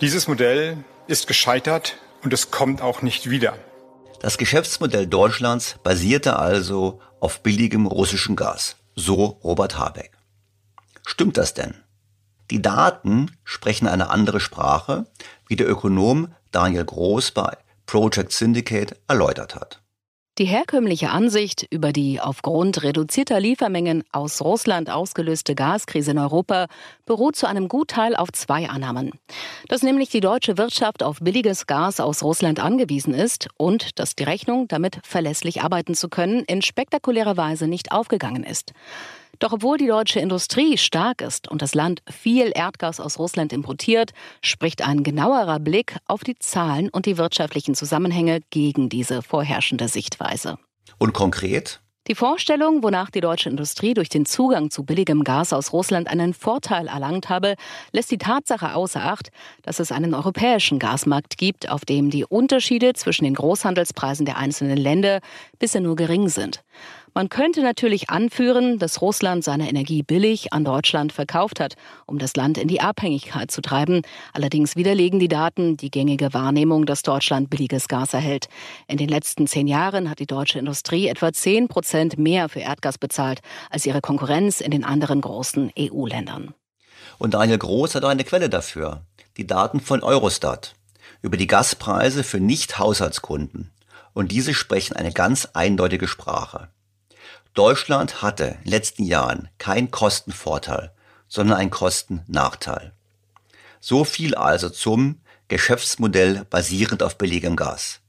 [0.00, 3.58] Dieses Modell ist gescheitert und es kommt auch nicht wieder.
[4.20, 10.12] Das Geschäftsmodell Deutschlands basierte also auf billigem russischem Gas, so Robert Habeck.
[11.06, 11.74] Stimmt das denn?
[12.50, 15.04] Die Daten sprechen eine andere Sprache,
[15.46, 19.79] wie der Ökonom Daniel Groß bei Project Syndicate erläutert hat.
[20.40, 26.68] Die herkömmliche Ansicht über die aufgrund reduzierter Liefermengen aus Russland ausgelöste Gaskrise in Europa
[27.04, 29.12] beruht zu einem Gutteil auf zwei Annahmen.
[29.68, 34.22] Dass nämlich die deutsche Wirtschaft auf billiges Gas aus Russland angewiesen ist und dass die
[34.22, 38.72] Rechnung, damit verlässlich arbeiten zu können, in spektakulärer Weise nicht aufgegangen ist.
[39.40, 44.12] Doch obwohl die deutsche Industrie stark ist und das Land viel Erdgas aus Russland importiert,
[44.42, 50.58] spricht ein genauerer Blick auf die Zahlen und die wirtschaftlichen Zusammenhänge gegen diese vorherrschende Sichtweise.
[50.98, 51.80] Und konkret?
[52.06, 56.34] Die Vorstellung, wonach die deutsche Industrie durch den Zugang zu billigem Gas aus Russland einen
[56.34, 57.54] Vorteil erlangt habe,
[57.92, 59.28] lässt die Tatsache außer Acht,
[59.62, 64.76] dass es einen europäischen Gasmarkt gibt, auf dem die Unterschiede zwischen den Großhandelspreisen der einzelnen
[64.76, 65.20] Länder
[65.58, 66.64] bisher nur gering sind.
[67.12, 71.74] Man könnte natürlich anführen, dass Russland seine Energie billig an Deutschland verkauft hat,
[72.06, 74.02] um das Land in die Abhängigkeit zu treiben.
[74.32, 78.48] Allerdings widerlegen die Daten die gängige Wahrnehmung, dass Deutschland billiges Gas erhält.
[78.86, 82.96] In den letzten zehn Jahren hat die deutsche Industrie etwa zehn Prozent mehr für Erdgas
[82.96, 86.54] bezahlt als ihre Konkurrenz in den anderen großen EU-Ländern.
[87.18, 89.04] Und Daniel Groß hat eine Quelle dafür.
[89.36, 90.74] Die Daten von Eurostat
[91.22, 93.70] über die Gaspreise für Nicht-Haushaltskunden.
[94.12, 96.68] Und diese sprechen eine ganz eindeutige Sprache.
[97.54, 100.92] Deutschland hatte in den letzten Jahren keinen Kostenvorteil,
[101.26, 102.92] sondern einen Kostennachteil.
[103.80, 108.00] So viel also zum Geschäftsmodell basierend auf billigem Gas.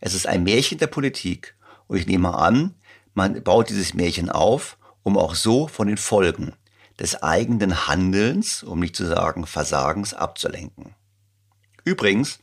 [0.00, 1.54] Es ist ein Märchen der Politik
[1.86, 2.74] und ich nehme an,
[3.14, 6.54] man baut dieses Märchen auf, um auch so von den Folgen
[6.98, 10.94] des eigenen Handelns, um nicht zu sagen Versagens, abzulenken.
[11.84, 12.40] Übrigens,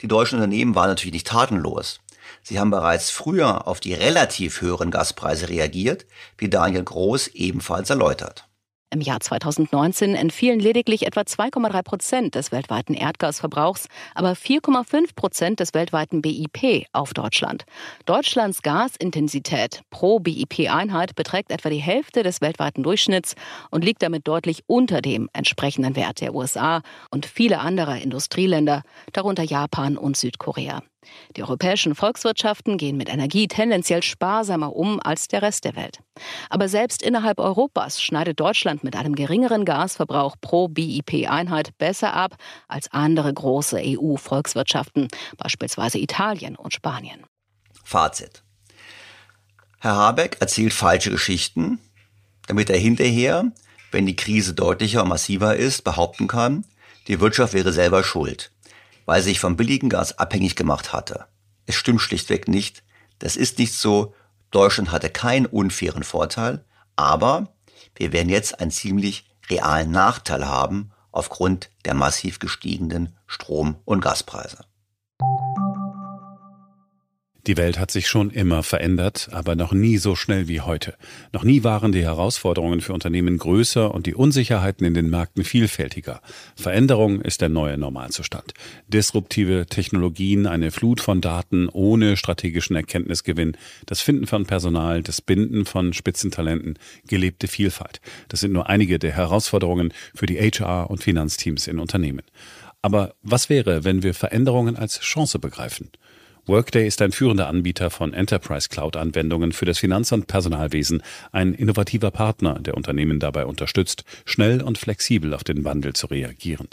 [0.00, 2.00] die deutschen Unternehmen waren natürlich nicht tatenlos.
[2.42, 6.06] Sie haben bereits früher auf die relativ höheren Gaspreise reagiert,
[6.38, 8.48] wie Daniel Groß ebenfalls erläutert.
[8.92, 15.72] Im Jahr 2019 entfielen lediglich etwa 2,3 Prozent des weltweiten Erdgasverbrauchs, aber 4,5 Prozent des
[15.72, 17.64] weltweiten BIP auf Deutschland.
[18.04, 23.34] Deutschlands Gasintensität pro BIP-Einheit beträgt etwa die Hälfte des weltweiten Durchschnitts
[23.70, 28.82] und liegt damit deutlich unter dem entsprechenden Wert der USA und vieler anderer Industrieländer,
[29.14, 30.82] darunter Japan und Südkorea.
[31.36, 36.00] Die europäischen Volkswirtschaften gehen mit Energie tendenziell sparsamer um als der Rest der Welt.
[36.50, 42.36] Aber selbst innerhalb Europas schneidet Deutschland mit einem geringeren Gasverbrauch pro BIP-Einheit besser ab
[42.68, 47.24] als andere große EU-Volkswirtschaften, beispielsweise Italien und Spanien.
[47.84, 48.42] Fazit.
[49.80, 51.80] Herr Habeck erzählt falsche Geschichten,
[52.46, 53.50] damit er hinterher,
[53.90, 56.64] wenn die Krise deutlicher und massiver ist, behaupten kann,
[57.08, 58.52] die Wirtschaft wäre selber schuld
[59.06, 61.26] weil sich vom billigen Gas abhängig gemacht hatte.
[61.66, 62.82] Es stimmt schlichtweg nicht.
[63.18, 64.14] Das ist nicht so.
[64.50, 66.64] Deutschland hatte keinen unfairen Vorteil,
[66.96, 67.54] aber
[67.94, 74.64] wir werden jetzt einen ziemlich realen Nachteil haben aufgrund der massiv gestiegenen Strom- und Gaspreise.
[77.48, 80.94] Die Welt hat sich schon immer verändert, aber noch nie so schnell wie heute.
[81.32, 86.20] Noch nie waren die Herausforderungen für Unternehmen größer und die Unsicherheiten in den Märkten vielfältiger.
[86.54, 88.54] Veränderung ist der neue Normalzustand.
[88.86, 95.64] Disruptive Technologien, eine Flut von Daten ohne strategischen Erkenntnisgewinn, das Finden von Personal, das Binden
[95.64, 96.78] von Spitzentalenten,
[97.08, 98.00] gelebte Vielfalt.
[98.28, 102.22] Das sind nur einige der Herausforderungen für die HR- und Finanzteams in Unternehmen.
[102.82, 105.90] Aber was wäre, wenn wir Veränderungen als Chance begreifen?
[106.46, 111.00] Workday ist ein führender Anbieter von Enterprise Cloud Anwendungen für das Finanz- und Personalwesen,
[111.30, 116.66] ein innovativer Partner, der Unternehmen dabei unterstützt, schnell und flexibel auf den Wandel zu reagieren.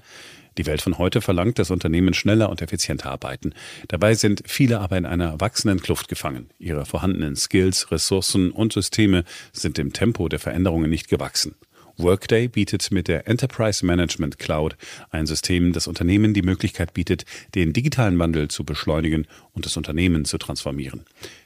[0.58, 3.54] Die Welt von heute verlangt, dass Unternehmen schneller und effizienter arbeiten.
[3.90, 6.50] Dabei sind viele aber in einer wachsenden Kluft gefangen.
[6.58, 11.54] Ihre vorhandenen Skills, Ressourcen und Systeme sind dem Tempo der Veränderungen nicht gewachsen.
[12.00, 14.78] Workday bietet mit der Enterprise Management Cloud
[15.10, 20.24] ein System, das Unternehmen die Möglichkeit bietet, den digitalen Wandel zu beschleunigen und das Unternehmen
[20.24, 21.06] zu transformieren.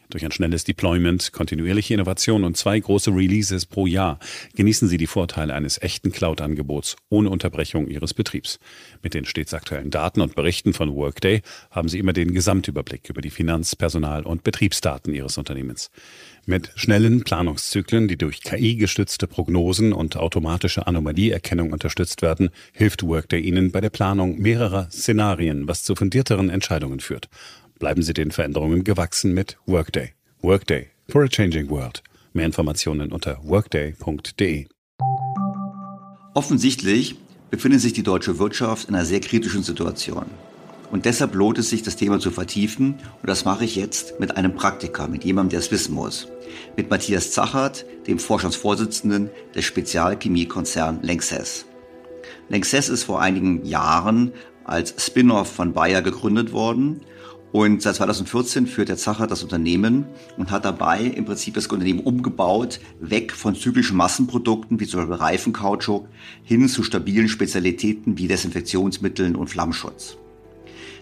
[0.10, 4.20] Durch ein schnelles Deployment, kontinuierliche Innovation und zwei große Releases pro Jahr
[4.54, 8.60] genießen Sie die Vorteile eines echten Cloud-Angebots ohne Unterbrechung Ihres Betriebs.
[9.02, 13.22] Mit den stets aktuellen Daten und Berichten von Workday haben Sie immer den Gesamtüberblick über
[13.22, 15.90] die Finanz-, Personal- und Betriebsdaten Ihres Unternehmens.
[16.46, 23.72] Mit schnellen Planungszyklen, die durch KI-gestützte Prognosen und automatische Anomalieerkennung unterstützt werden, hilft Workday Ihnen
[23.72, 27.30] bei der Planung mehrerer Szenarien, was zu fundierteren Entscheidungen führt.
[27.80, 30.12] Bleiben Sie den Veränderungen gewachsen mit Workday.
[30.42, 32.04] Workday for a changing world.
[32.34, 34.68] Mehr Informationen unter workday.de.
[36.34, 37.16] Offensichtlich
[37.52, 40.26] befindet sich die deutsche Wirtschaft in einer sehr kritischen Situation.
[40.94, 43.00] Und deshalb lohnt es sich, das Thema zu vertiefen.
[43.20, 46.28] Und das mache ich jetzt mit einem Praktiker, mit jemandem, der es wissen muss.
[46.78, 51.66] Mit Matthias Zachert, dem Vorstandsvorsitzenden des Spezialchemiekonzern Lanxess.
[52.48, 54.34] Lanxess ist vor einigen Jahren
[54.66, 57.02] als Spin-off von Bayer gegründet worden.
[57.52, 60.06] Und seit 2014 führt der Zacher das Unternehmen
[60.38, 65.16] und hat dabei im Prinzip das Unternehmen umgebaut, weg von zyklischen Massenprodukten wie zum Beispiel
[65.16, 66.08] Reifenkautschuk
[66.44, 70.18] hin zu stabilen Spezialitäten wie Desinfektionsmitteln und Flammschutz.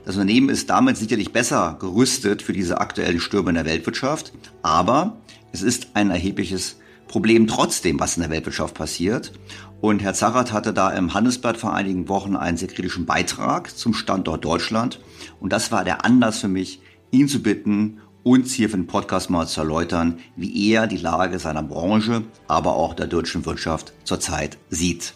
[0.03, 4.33] Das Unternehmen ist damit sicherlich besser gerüstet für diese aktuellen Stürme in der Weltwirtschaft,
[4.63, 5.17] aber
[5.51, 9.33] es ist ein erhebliches Problem trotzdem, was in der Weltwirtschaft passiert.
[9.79, 13.93] Und Herr Zarat hatte da im Handelsblatt vor einigen Wochen einen sehr kritischen Beitrag zum
[13.93, 14.99] Standort Deutschland.
[15.39, 19.29] Und das war der Anlass für mich, ihn zu bitten, uns hier für den Podcast
[19.29, 24.57] mal zu erläutern, wie er die Lage seiner Branche, aber auch der deutschen Wirtschaft zurzeit
[24.69, 25.15] sieht.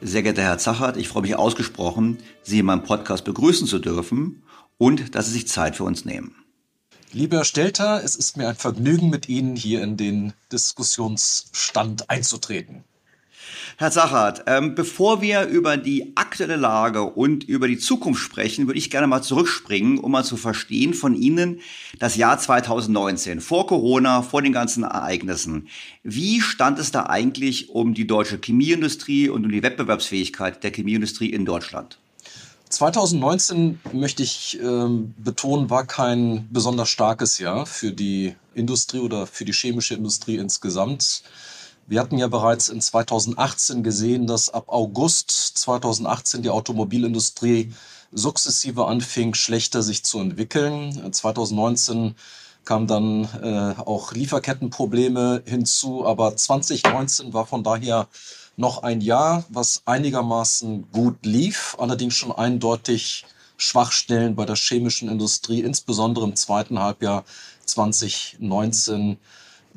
[0.00, 4.44] Sehr geehrter Herr Zachert, ich freue mich ausgesprochen, Sie in meinem Podcast begrüßen zu dürfen
[4.76, 6.36] und dass Sie sich Zeit für uns nehmen.
[7.12, 12.84] Lieber Stelter, es ist mir ein Vergnügen, mit Ihnen hier in den Diskussionsstand einzutreten.
[13.80, 18.76] Herr Sachert, ähm, bevor wir über die aktuelle Lage und über die Zukunft sprechen, würde
[18.76, 21.60] ich gerne mal zurückspringen, um mal zu verstehen von Ihnen
[22.00, 25.68] das Jahr 2019, vor Corona, vor den ganzen Ereignissen.
[26.02, 31.30] Wie stand es da eigentlich um die deutsche Chemieindustrie und um die Wettbewerbsfähigkeit der Chemieindustrie
[31.30, 32.00] in Deutschland?
[32.70, 34.88] 2019 möchte ich äh,
[35.18, 41.22] betonen, war kein besonders starkes Jahr für die Industrie oder für die chemische Industrie insgesamt.
[41.88, 47.72] Wir hatten ja bereits in 2018 gesehen, dass ab August 2018 die Automobilindustrie
[48.12, 51.10] sukzessive anfing, schlechter sich zu entwickeln.
[51.14, 52.14] 2019
[52.66, 58.08] kamen dann äh, auch Lieferkettenprobleme hinzu, aber 2019 war von daher
[58.58, 63.24] noch ein Jahr, was einigermaßen gut lief, allerdings schon eindeutig
[63.56, 67.24] Schwachstellen bei der chemischen Industrie, insbesondere im zweiten Halbjahr
[67.64, 69.16] 2019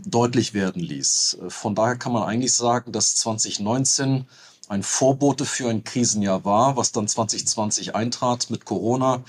[0.06, 1.40] deutlich werden ließ.
[1.48, 4.26] Von daher kann man eigentlich sagen, dass 2019
[4.70, 9.24] ein Vorbote für ein Krisenjahr war, was dann 2020 eintrat mit Corona,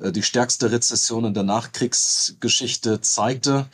[0.00, 3.66] äh, die stärkste Rezession in der Nachkriegsgeschichte zeigte.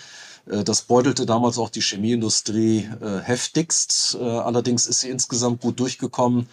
[0.46, 4.16] Äh, das beutelte damals auch die Chemieindustrie äh, heftigst.
[4.20, 6.48] Allerdings ist sie insgesamt gut durchgekommen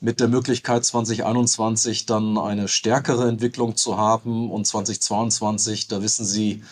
[0.00, 6.52] mit der Möglichkeit 2021 dann eine stärkere Entwicklung zu haben und 2022, da wissen Sie,
[6.52, 6.62] äh,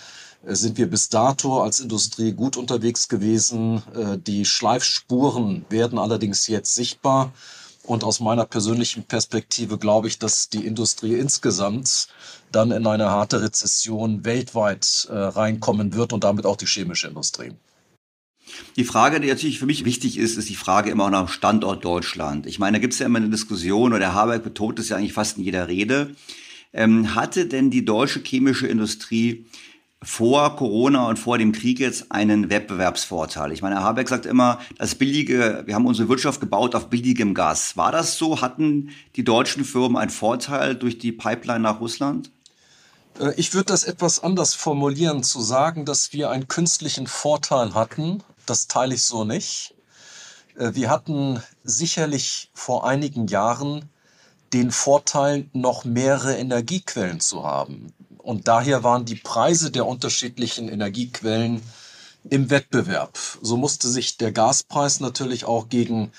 [0.45, 3.83] sind wir bis dato als Industrie gut unterwegs gewesen.
[3.95, 7.33] Äh, die Schleifspuren werden allerdings jetzt sichtbar.
[7.85, 12.09] Und aus meiner persönlichen Perspektive glaube ich, dass die Industrie insgesamt
[12.53, 17.53] dann in eine harte Rezession weltweit äh, reinkommen wird und damit auch die chemische Industrie.
[18.77, 21.85] Die Frage, die natürlich für mich wichtig ist, ist die Frage immer nach dem Standort
[21.85, 22.47] Deutschland.
[22.47, 24.97] Ich meine, da gibt es ja immer eine Diskussion, oder der Habeck betont es ja
[24.97, 26.15] eigentlich fast in jeder Rede.
[26.73, 29.47] Ähm, hatte denn die deutsche chemische Industrie
[30.03, 33.53] vor Corona und vor dem Krieg jetzt einen Wettbewerbsvorteil.
[33.53, 37.35] Ich meine, Herr Habeck sagt immer, das billige, wir haben unsere Wirtschaft gebaut auf billigem
[37.35, 37.77] Gas.
[37.77, 38.41] War das so?
[38.41, 42.31] Hatten die deutschen Firmen einen Vorteil durch die Pipeline nach Russland?
[43.19, 48.23] Äh, ich würde das etwas anders formulieren, zu sagen, dass wir einen künstlichen Vorteil hatten.
[48.47, 49.75] Das teile ich so nicht.
[50.57, 53.89] Äh, wir hatten sicherlich vor einigen Jahren
[54.53, 57.93] den Vorteil, noch mehrere Energiequellen zu haben.
[58.23, 61.61] Und daher waren die Preise der unterschiedlichen Energiequellen
[62.31, 63.19] im Wettbewerb.
[63.43, 66.13] So musste sich der Gaspreis natürlich auch gegen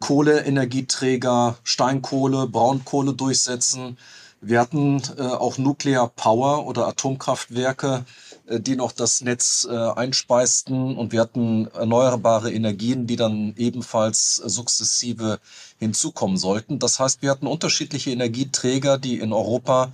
[0.00, 3.98] Kohleenergieträger, Steinkohle, Braunkohle durchsetzen.
[4.40, 8.04] Wir hatten äh, auch Nuclear Power oder Atomkraftwerke,
[8.46, 10.96] äh, die noch das Netz äh, einspeisten.
[10.96, 15.38] Und wir hatten erneuerbare Energien, die dann ebenfalls sukzessive
[15.78, 16.80] hinzukommen sollten.
[16.80, 19.92] Das heißt, wir hatten unterschiedliche Energieträger, die in Europa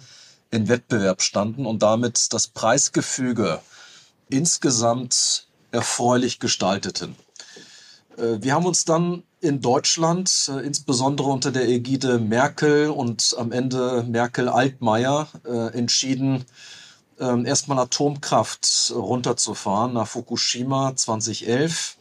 [0.50, 3.60] in Wettbewerb standen und damit das Preisgefüge
[4.30, 7.16] insgesamt erfreulich gestalteten.
[8.16, 13.52] Äh, wir haben uns dann in Deutschland, äh, insbesondere unter der Ägide Merkel und am
[13.52, 16.44] Ende Merkel-Altmaier, äh, entschieden,
[17.20, 21.97] ähm, erstmal Atomkraft runterzufahren nach Fukushima 2011.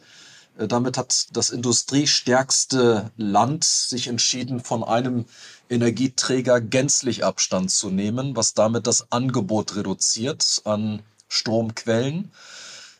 [0.58, 5.26] Damit hat das industriestärkste Land sich entschieden, von einem
[5.70, 12.32] Energieträger gänzlich Abstand zu nehmen, was damit das Angebot reduziert an Stromquellen.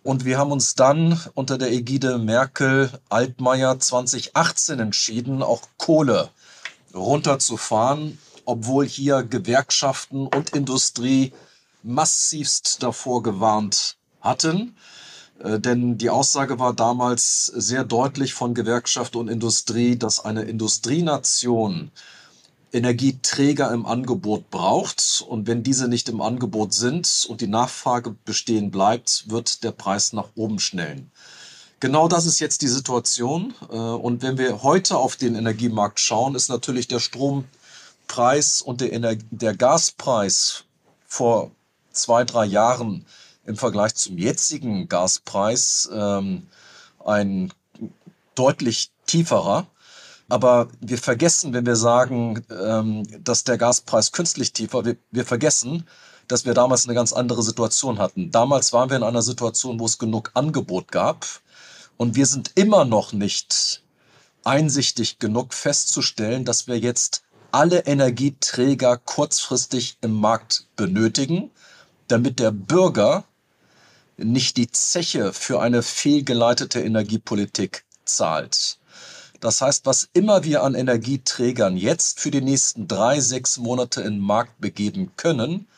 [0.04, 6.30] Und wir haben uns dann unter der Ägide Merkel-Altmaier 2018 entschieden, auch Kohle
[6.94, 11.32] runterzufahren, obwohl hier Gewerkschaften und Industrie
[11.82, 14.76] massivst davor gewarnt hatten.
[15.38, 21.90] Äh, denn die Aussage war damals sehr deutlich von Gewerkschaft und Industrie, dass eine Industrienation
[22.72, 25.24] Energieträger im Angebot braucht.
[25.26, 30.12] Und wenn diese nicht im Angebot sind und die Nachfrage bestehen bleibt, wird der Preis
[30.12, 31.10] nach oben schnellen.
[31.80, 33.54] Genau das ist jetzt die Situation.
[33.70, 38.92] Äh, und wenn wir heute auf den Energiemarkt schauen, ist natürlich der Strompreis und der,
[38.92, 40.64] Ener der Gaspreis
[41.06, 41.50] vor
[41.92, 43.06] zwei, drei Jahren
[43.48, 46.46] im Vergleich zum jetzigen Gaspreis ähm,
[47.04, 47.52] ein
[48.34, 49.66] deutlich tieferer.
[50.28, 55.84] Aber wir vergessen, wenn wir sagen, ähm, dass der Gaspreis künstlich tiefer, wir, wir vergessen,
[56.28, 58.30] dass wir damals eine ganz andere Situation hatten.
[58.30, 61.26] Damals waren wir in einer Situation, wo es genug Angebot gab.
[61.96, 63.82] Und wir sind immer noch nicht
[64.44, 71.50] einsichtig genug festzustellen, dass wir jetzt alle Energieträger kurzfristig im Markt benötigen,
[72.08, 73.24] damit der Bürger
[74.18, 78.78] nicht die Zeche für eine fehlgeleitete Energiepolitik zahlt.
[79.40, 84.14] Das heißt, was immer wir an Energieträgern jetzt für die nächsten drei, sechs Monate in
[84.14, 85.68] den Markt begeben können,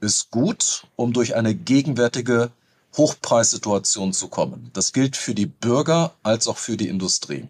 [0.00, 2.50] ist gut, um durch eine gegenwärtige
[2.96, 4.70] Hochpreissituation zu kommen.
[4.72, 7.48] Das gilt für die Bürger als auch für die Industrie.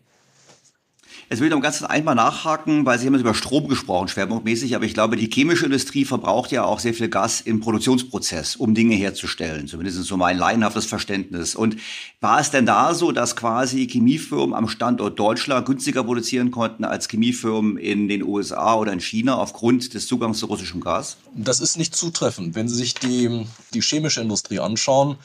[1.30, 4.76] Jetzt will ich noch ganz einmal nachhaken, weil Sie haben jetzt über Strom gesprochen, schwerpunktmäßig,
[4.76, 8.74] aber ich glaube, die chemische Industrie verbraucht ja auch sehr viel Gas im Produktionsprozess, um
[8.74, 9.66] Dinge herzustellen.
[9.66, 11.54] Zumindest so mein laienhaftes Verständnis.
[11.54, 11.76] Und
[12.20, 17.08] war es denn da so, dass quasi Chemiefirmen am Standort Deutschland günstiger produzieren konnten als
[17.08, 21.16] Chemiefirmen in den USA oder in China aufgrund des Zugangs zu russischem Gas?
[21.34, 22.54] Das ist nicht zutreffend.
[22.54, 25.16] Wenn Sie sich die, die chemische Industrie anschauen,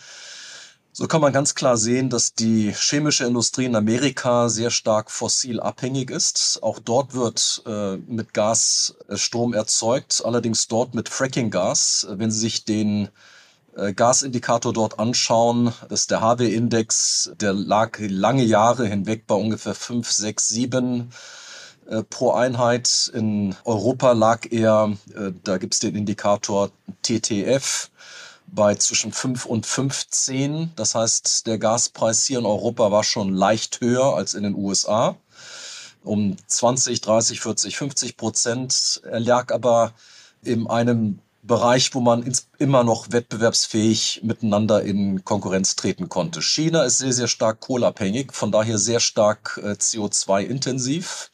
[0.91, 5.59] so kann man ganz klar sehen, dass die chemische Industrie in Amerika sehr stark fossil
[5.59, 6.59] abhängig ist.
[6.61, 12.07] Auch dort wird äh, mit Gas äh, Strom erzeugt, allerdings dort mit Fracking-Gas.
[12.09, 13.09] Wenn Sie sich den
[13.75, 20.11] äh, Gasindikator dort anschauen, ist der HW-Index, der lag lange Jahre hinweg bei ungefähr 5,
[20.11, 21.11] 6, 7
[22.09, 23.11] pro Einheit.
[23.13, 26.71] In Europa lag er, äh, da gibt es den Indikator
[27.03, 27.89] TTF,
[28.53, 30.71] bei zwischen 5 und 15.
[30.75, 35.15] Das heißt, der Gaspreis hier in Europa war schon leicht höher als in den USA.
[36.03, 39.01] Um 20, 30, 40, 50 Prozent.
[39.03, 39.93] Er lag aber
[40.41, 46.41] in einem Bereich, wo man immer noch wettbewerbsfähig miteinander in Konkurrenz treten konnte.
[46.41, 51.31] China ist sehr, sehr stark kohlabhängig, von daher sehr stark äh, CO2-intensiv.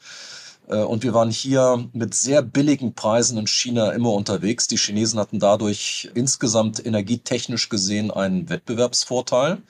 [0.68, 4.68] Äh, und wir waren hier mit sehr billigen Preisen in China immer unterwegs.
[4.68, 9.61] Die Chinesen hatten dadurch insgesamt energietechnisch gesehen einen Wettbewerbsvorteil.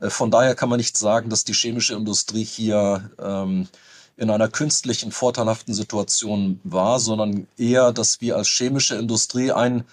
[0.00, 3.68] Äh, von daher kann man nicht sagen, dass die chemische Industrie hier ähm,
[4.16, 9.84] in einer künstlichen, vorteilhaften Situation war, sondern eher, dass wir als chemische Industrie ein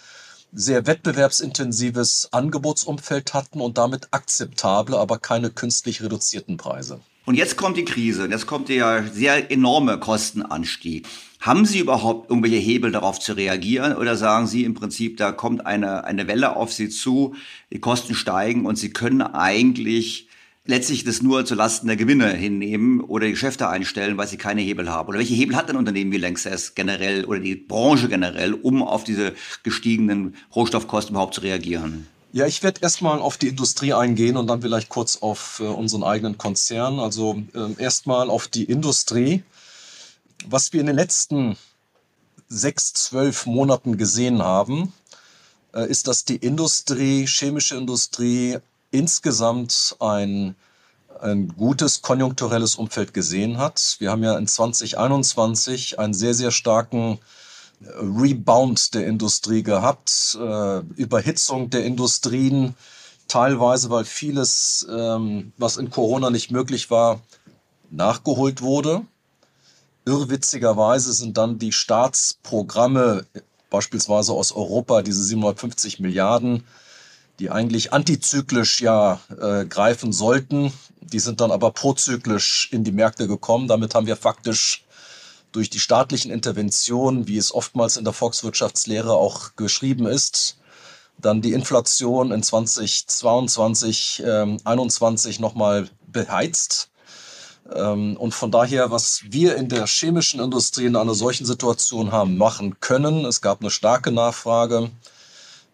[0.51, 6.99] sehr wettbewerbsintensives Angebotsumfeld hatten und damit akzeptable, aber keine künstlich reduzierten Preise.
[7.29, 11.07] Und jetzt kommt die Krise jetzt kommt der sehr enorme Kostenanstieg.
[11.39, 15.63] Haben Sie überhaupt irgendwelche Hebel darauf zu reagieren oder sagen Sie im Prinzip, da kommt
[15.63, 17.35] eine, eine Welle auf Sie zu,
[17.71, 20.27] die Kosten steigen und Sie können eigentlich
[20.65, 24.61] letztlich das nur zu Lasten der Gewinne hinnehmen oder die Geschäfte einstellen, weil sie keine
[24.61, 25.09] Hebel haben?
[25.09, 29.03] Oder welche Hebel hat ein Unternehmen wie Lanxess generell oder die Branche generell, um auf
[29.03, 32.07] diese gestiegenen Rohstoffkosten überhaupt zu reagieren?
[32.31, 36.03] Ja, ich werde erstmal auf die Industrie eingehen und dann vielleicht kurz auf äh, unseren
[36.03, 36.99] eigenen Konzern.
[36.99, 39.43] Also äh, erstmal auf die Industrie.
[40.45, 41.57] Was wir in den letzten
[42.47, 44.93] sechs, zwölf Monaten gesehen haben,
[45.73, 48.59] äh, ist, dass die Industrie, chemische Industrie
[48.91, 50.55] insgesamt ein,
[51.21, 53.95] ein gutes konjunkturelles Umfeld gesehen hat.
[53.97, 57.17] Wir haben ja in 2021 einen sehr, sehr starken
[57.81, 62.75] Rebound der Industrie gehabt, äh, Überhitzung der Industrien,
[63.27, 67.21] teilweise weil vieles, ähm, was in Corona nicht möglich war,
[67.89, 69.03] nachgeholt wurde.
[70.05, 73.25] Irrwitzigerweise sind dann die Staatsprogramme,
[73.69, 76.63] beispielsweise aus Europa, diese 750 Milliarden,
[77.39, 83.27] die eigentlich antizyklisch ja äh, greifen sollten, die sind dann aber prozyklisch in die Märkte
[83.27, 83.67] gekommen.
[83.67, 84.85] Damit haben wir faktisch
[85.51, 90.57] durch die staatlichen Interventionen, wie es oftmals in der Volkswirtschaftslehre auch geschrieben ist,
[91.17, 96.89] dann die Inflation in 2022, ähm, 21 nochmal beheizt.
[97.73, 102.37] Ähm, und von daher, was wir in der chemischen Industrie in einer solchen Situation haben
[102.37, 104.89] machen können, es gab eine starke Nachfrage.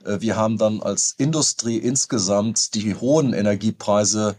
[0.03, 4.35] Äh, wir haben dann als Industrie insgesamt die hohen Energiepreise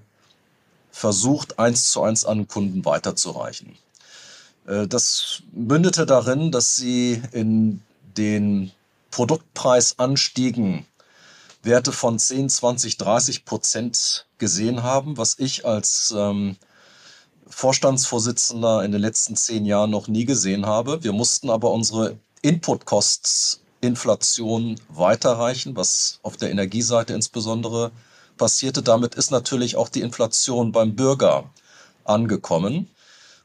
[0.91, 3.77] versucht, eins zu eins an Kunden weiterzureichen.
[4.67, 7.83] Äh, das mündete darin, dass sie in
[8.17, 8.71] den
[9.11, 10.87] Produktpreisanstiegen
[11.63, 16.57] Werte von 10, 20, 30 Prozent gesehen haben, was ich als ähm,
[17.49, 21.03] Vorstandsvorsitzender in den letzten zehn Jahren noch nie gesehen habe.
[21.03, 27.91] Wir mussten aber unsere Input-Costs-Inflation weiterreichen, was auf der Energieseite insbesondere
[28.37, 28.83] passierte.
[28.83, 31.49] Damit ist natürlich auch die Inflation beim Bürger
[32.05, 32.91] angekommen.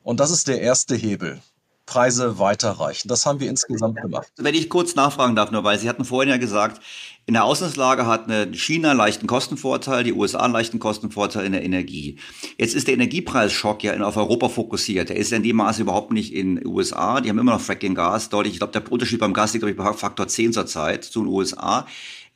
[0.03, 1.41] Und das ist der erste Hebel.
[1.85, 3.09] Preise weiterreichen.
[3.09, 4.31] Das haben wir insgesamt gemacht.
[4.37, 6.81] Wenn ich kurz nachfragen darf, nur weil Sie hatten vorhin ja gesagt,
[7.25, 11.51] in der Auslandslage hat eine China einen leichten Kostenvorteil, die USA einen leichten Kostenvorteil in
[11.51, 12.17] der Energie.
[12.57, 15.09] Jetzt ist der Energiepreisschock ja auf Europa fokussiert.
[15.09, 17.19] Der ist ja in dem Maße überhaupt nicht in den USA.
[17.19, 18.29] Die haben immer noch Fracking Gas.
[18.29, 21.03] Deutlich, ich glaube, der Unterschied beim Gas liegt, glaube ich, bei Faktor 10 zur Zeit
[21.03, 21.85] zu den USA.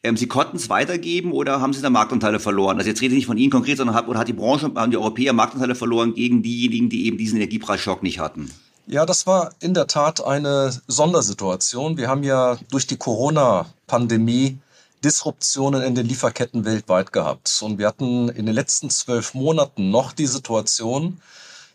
[0.04, 2.78] Ähm, Sie konnten es weitergeben oder haben Sie da Marktanteile verloren?
[2.78, 4.92] Also jetzt rede ich nicht von Ihnen konkret, sondern hat, oder hat die Branche, haben
[4.92, 8.52] die Europäer Marktanteile verloren gegen diejenigen, die eben diesen Energiepreisschock nicht hatten?
[8.88, 11.98] Ja, das war in der Tat eine Sondersituation.
[11.98, 14.60] Wir haben ja durch die Corona-Pandemie
[15.04, 17.62] Disruptionen in den Lieferketten weltweit gehabt.
[17.62, 21.22] Und wir hatten in den letzten zwölf Monaten noch die Situation,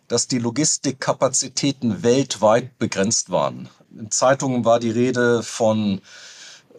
[0.08, 3.68] dass die Logistikkapazitäten weltweit begrenzt waren.
[3.96, 6.00] In Zeitungen war die Rede von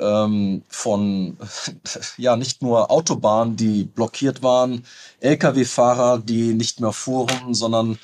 [0.01, 1.37] ähm, von
[2.17, 4.83] ja nicht nur Autobahnen, die blockiert waren,
[5.19, 7.99] Lkw-Fahrer, die nicht mehr fuhren, sondern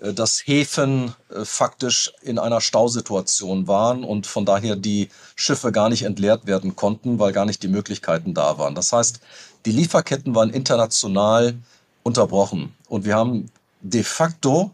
[0.00, 5.88] äh, dass Häfen äh, faktisch in einer Stausituation waren und von daher die Schiffe gar
[5.88, 8.74] nicht entleert werden konnten, weil gar nicht die Möglichkeiten da waren.
[8.74, 9.20] Das heißt,
[9.66, 11.54] die Lieferketten waren international
[12.02, 13.50] unterbrochen und wir haben
[13.82, 14.70] de facto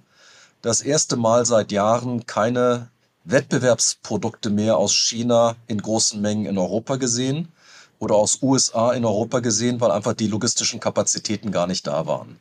[0.62, 2.88] das erste Mal seit Jahren keine
[3.28, 7.48] Wettbewerbsprodukte mehr aus China in großen Mengen in Europa gesehen
[7.98, 12.38] oder aus USA in Europa gesehen, weil einfach die logistischen Kapazitäten gar nicht da waren.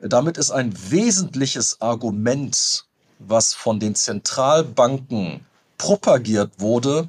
[0.00, 2.84] Damit ist ein wesentliches Argument,
[3.18, 5.46] was von den Zentralbanken
[5.78, 7.08] propagiert wurde,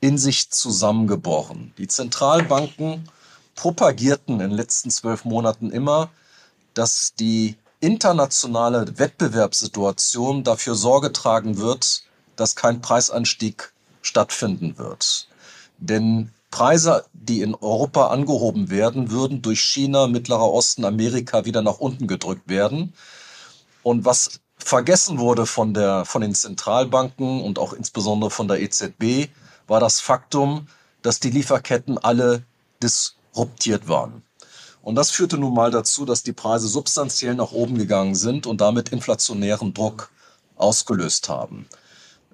[0.00, 1.72] in sich zusammengebrochen.
[1.78, 3.08] Die Zentralbanken
[3.56, 6.10] propagierten in den letzten zwölf Monaten immer,
[6.74, 12.04] dass die internationale Wettbewerbssituation dafür Sorge tragen wird,
[12.38, 15.28] dass kein Preisanstieg stattfinden wird.
[15.78, 21.78] Denn Preise, die in Europa angehoben werden, würden durch China, Mittlerer Osten, Amerika wieder nach
[21.78, 22.94] unten gedrückt werden.
[23.82, 29.28] Und was vergessen wurde von, der, von den Zentralbanken und auch insbesondere von der EZB,
[29.66, 30.68] war das Faktum,
[31.02, 32.44] dass die Lieferketten alle
[32.82, 34.22] disruptiert waren.
[34.80, 38.60] Und das führte nun mal dazu, dass die Preise substanziell nach oben gegangen sind und
[38.60, 40.10] damit inflationären Druck
[40.56, 41.66] ausgelöst haben.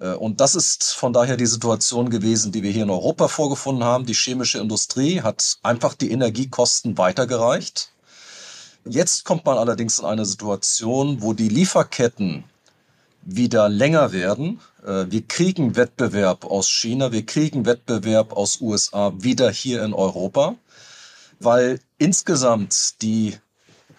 [0.04, 3.84] Äh, und das ist von daher die Situation gewesen, die wir hier in Europa vorgefunden
[3.84, 4.06] haben.
[4.06, 7.90] Die chemische Industrie hat einfach die Energiekosten weitergereicht.
[8.84, 12.44] Jetzt kommt man allerdings in eine Situation, wo die Lieferketten
[13.22, 14.60] wieder länger werden.
[14.86, 20.56] Äh, wir kriegen Wettbewerb aus China, wir kriegen Wettbewerb aus USA wieder hier in Europa,
[21.40, 23.38] weil insgesamt die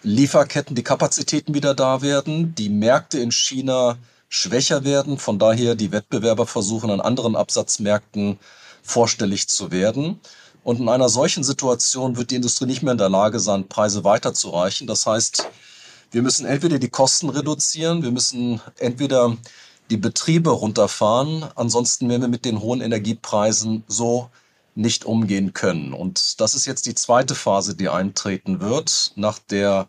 [0.04, 3.98] Lieferketten, die Kapazitäten wieder da werden, die Märkte in China
[4.28, 5.18] schwächer werden.
[5.18, 8.38] Von daher die Wettbewerber versuchen an anderen Absatzmärkten
[8.82, 10.20] vorstellig zu werden.
[10.64, 14.02] Und in einer solchen Situation wird die Industrie nicht mehr in der Lage sein, Preise
[14.02, 14.86] weiterzureichen.
[14.86, 15.46] Das heißt,
[16.10, 19.36] wir müssen entweder die Kosten reduzieren, wir müssen entweder
[19.90, 24.30] die Betriebe runterfahren, ansonsten werden wir mit den hohen Energiepreisen so
[24.74, 25.92] nicht umgehen können.
[25.92, 29.12] Und das ist jetzt die zweite Phase, die eintreten wird.
[29.16, 29.88] Nach der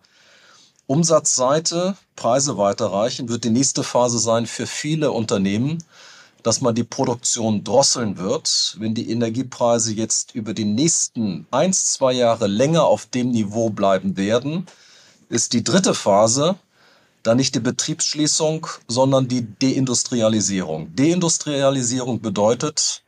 [0.88, 5.84] Umsatzseite Preise weiterreichen, wird die nächste Phase sein für viele Unternehmen,
[6.44, 8.78] dass man die Produktion drosseln wird.
[8.80, 14.16] Wenn die Energiepreise jetzt über die nächsten eins, zwei Jahre länger auf dem Niveau bleiben
[14.16, 14.66] werden,
[15.28, 16.56] ist die dritte Phase
[17.22, 20.96] dann nicht die Betriebsschließung, sondern die Deindustrialisierung.
[20.96, 23.04] Deindustrialisierung bedeutet,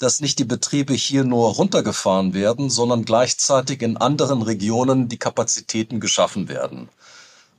[0.00, 6.00] dass nicht die Betriebe hier nur runtergefahren werden, sondern gleichzeitig in anderen Regionen die Kapazitäten
[6.00, 6.88] geschaffen werden.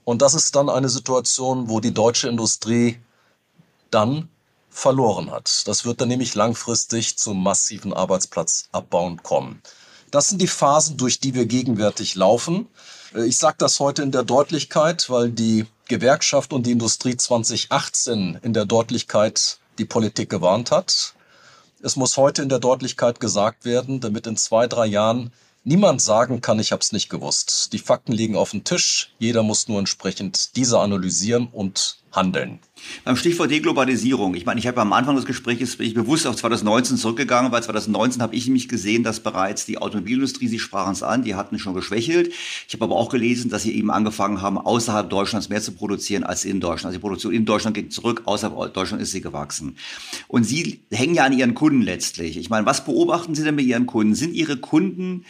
[0.04, 3.00] Und das ist dann eine Situation, wo die deutsche Industrie
[3.92, 4.28] dann
[4.72, 5.68] verloren hat.
[5.68, 9.62] Das wird dann nämlich langfristig zu massiven Arbeitsplatzabbauen kommen.
[10.10, 12.68] Das sind die Phasen, durch die wir gegenwärtig laufen.
[13.14, 18.40] Äh, ich sage das heute in der Deutlichkeit, weil die Gewerkschaft und die Industrie 2018
[18.42, 21.14] in der Deutlichkeit die Politik gewarnt hat.
[21.84, 25.32] Es muss heute in der Deutlichkeit gesagt werden, damit in zwei, drei Jahren
[25.64, 27.74] niemand sagen kann, ich habe es nicht gewusst.
[27.74, 29.14] Die Fakten liegen auf dem Tisch.
[29.18, 32.60] Jeder muss nur entsprechend diese analysieren und handeln.
[33.04, 34.36] Beim Stichwort Deglobalisierung.
[34.36, 37.64] Ich meine, ich habe am Anfang des Gesprächs bin ich bewusst auf 2019 zurückgegangen, weil
[37.64, 41.60] 2019 habe ich nämlich gesehen, dass bereits die Automobilindustrie, Sie sprachen es an, die hatten
[41.60, 42.34] schon geschwächelt.
[42.68, 46.24] Ich habe aber auch gelesen, dass sie eben angefangen haben, außerhalb Deutschlands mehr zu produzieren
[46.24, 46.88] als in Deutschland.
[46.88, 49.78] Also die Produktion in Deutschland ging zurück, außerhalb Deutschland ist sie gewachsen.
[50.28, 52.38] Und Sie hängen ja an Ihren Kunden letztlich.
[52.38, 54.16] Ich meine, was beobachten Sie denn bei Ihren Kunden?
[54.16, 55.26] Sind Ihre Kunden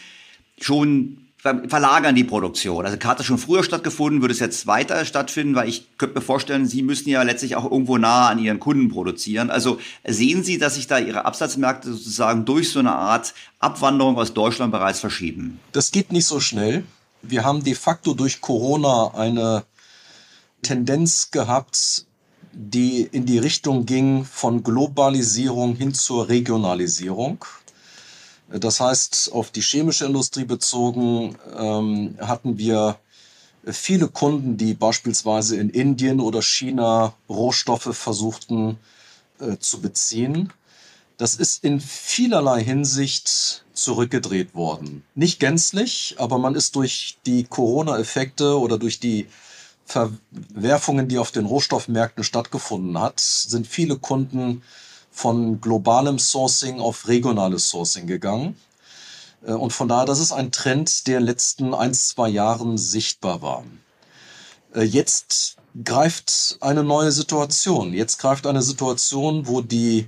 [0.60, 2.86] schon verlagern die Produktion.
[2.86, 6.22] Also hat das schon früher stattgefunden, würde es jetzt weiter stattfinden, weil ich könnte mir
[6.22, 9.50] vorstellen, Sie müssen ja letztlich auch irgendwo nah an Ihren Kunden produzieren.
[9.50, 14.36] Also sehen Sie, dass sich da Ihre Absatzmärkte sozusagen durch so eine Art Abwanderung aus
[14.36, 15.60] Deutschland bereits verschieben?
[15.72, 16.84] Das geht nicht so schnell.
[17.24, 19.64] Wir haben de facto durch Corona eine
[20.62, 22.06] Tendenz gehabt,
[22.54, 27.44] die in die Richtung ging von Globalisierung hin zur Regionalisierung.
[28.60, 32.98] Das heißt, auf die chemische Industrie bezogen ähm, hatten wir
[33.66, 38.78] viele Kunden, die beispielsweise in Indien oder China Rohstoffe versuchten
[39.40, 40.52] äh, zu beziehen.
[41.18, 45.04] Das ist in vielerlei Hinsicht zurückgedreht worden.
[45.14, 49.28] Nicht gänzlich, aber man ist durch die Corona-Effekte oder durch die
[49.86, 54.64] Verwerfungen, die auf den Rohstoffmärkten stattgefunden hat, sind viele Kunden
[55.12, 58.56] von globalem Sourcing auf regionales Sourcing gegangen.
[59.46, 62.78] Äh, und von daher, das ist ein Trend, der in den letzten ein, zwei Jahren
[62.78, 63.64] sichtbar war.
[64.74, 67.94] Äh, jetzt greift eine neue Situation.
[67.94, 70.08] Jetzt greift eine Situation, wo die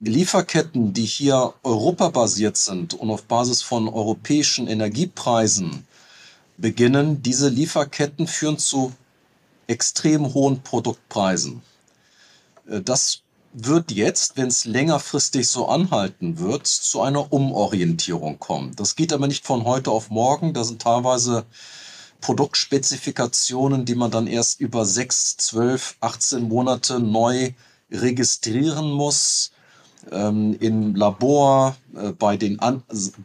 [0.00, 5.86] Lieferketten, die hier europabasiert sind und auf Basis von europäischen Energiepreisen
[6.56, 8.92] beginnen, diese Lieferketten führen zu
[9.66, 11.62] extrem hohen Produktpreisen.
[12.68, 13.22] Äh, das
[13.52, 18.74] wird jetzt, wenn es längerfristig so anhalten wird, zu einer Umorientierung kommen.
[18.76, 20.54] Das geht aber nicht von heute auf morgen.
[20.54, 21.44] Da sind teilweise
[22.20, 27.52] Produktspezifikationen, die man dann erst über sechs, zwölf, 18 Monate neu
[27.90, 29.50] registrieren muss
[30.12, 32.82] ähm, im Labor, äh, bei, den an,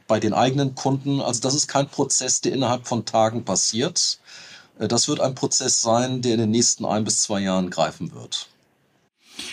[0.08, 1.22] bei den eigenen Kunden.
[1.22, 4.20] Also das ist kein Prozess, der innerhalb von Tagen passiert.
[4.80, 8.14] Äh, das wird ein Prozess sein, der in den nächsten ein bis zwei Jahren greifen
[8.14, 8.48] wird.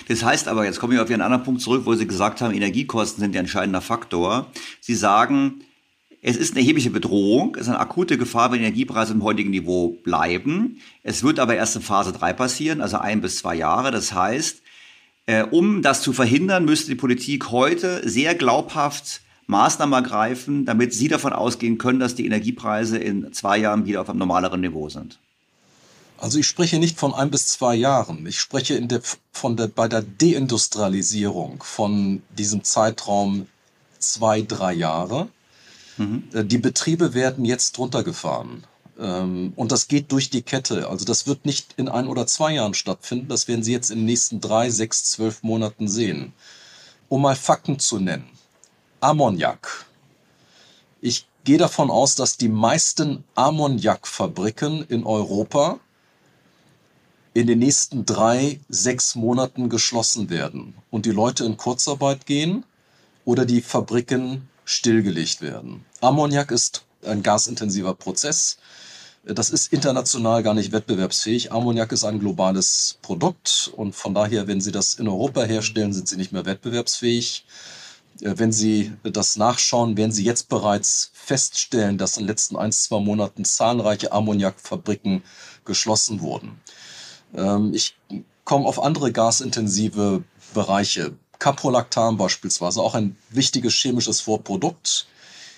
[0.09, 2.55] Das heißt aber, jetzt komme ich auf Ihren anderen Punkt zurück, wo Sie gesagt haben,
[2.55, 4.51] Energiekosten sind der entscheidende Faktor.
[4.81, 5.63] Sie sagen,
[6.25, 9.99] es ist eine erhebliche Bedrohung, es ist eine akute Gefahr, wenn Energiepreise im heutigen Niveau
[10.05, 10.79] bleiben.
[11.03, 13.91] Es wird aber erst in Phase 3 passieren, also ein bis zwei Jahre.
[13.91, 14.63] Das heißt,
[15.27, 21.09] äh, um das zu verhindern, müsste die Politik heute sehr glaubhaft Maßnahmen ergreifen, damit Sie
[21.09, 25.19] davon ausgehen können, dass die Energiepreise in zwei Jahren wieder auf einem normaleren Niveau sind.
[26.23, 28.25] Also ich spreche nicht von ein bis zwei Jahren.
[28.29, 29.01] Ich spreche in der,
[29.33, 33.49] von der, bei der Deindustrialisierung von diesem Zeitraum
[33.99, 35.29] zwei, drei Jahre.
[35.97, 36.29] Mhm.
[36.33, 38.63] Äh, die Betriebe werden jetzt runtergefahren.
[39.01, 40.89] Ähm, und das geht durch die Kette.
[40.89, 43.27] Also das wird nicht in ein oder zwei Jahren stattfinden.
[43.27, 46.35] Das werden Sie jetzt in den nächsten drei, sechs, zwölf Monaten sehen.
[47.09, 48.31] Um mal Fakten zu nennen.
[49.01, 49.87] Ammoniak.
[51.01, 55.81] Ich gehe davon aus, dass die meisten Ammoniakfabriken in Europa
[57.35, 62.65] in den nächsten drei, sechs Monaten geschlossen werden und die Leute in Kurzarbeit gehen
[63.25, 65.85] oder die Fabriken stillgelegt werden.
[66.01, 68.59] Ammoniak ist ein gasintensiver Prozess.
[69.25, 71.53] Das ist international gar nicht wettbewerbsfähig.
[71.53, 76.09] Ammoniak ist ein globales Produkt und von daher, wenn Sie das in Europa herstellen, sind
[76.09, 77.45] Sie nicht mehr wettbewerbsfähig.
[78.21, 82.73] Äh, wenn Sie das nachschauen, werden Sie jetzt bereits feststellen, dass in den letzten ein,
[82.73, 85.23] zwei Monaten zahlreiche Ammoniakfabriken
[85.65, 86.61] geschlossen wurden.
[87.35, 87.95] Ähm, ich
[88.45, 90.23] komme auf andere gasintensive
[90.55, 91.15] Bereiche.
[91.39, 95.07] Caprolactam beispielsweise, auch ein wichtiges chemisches Vorprodukt.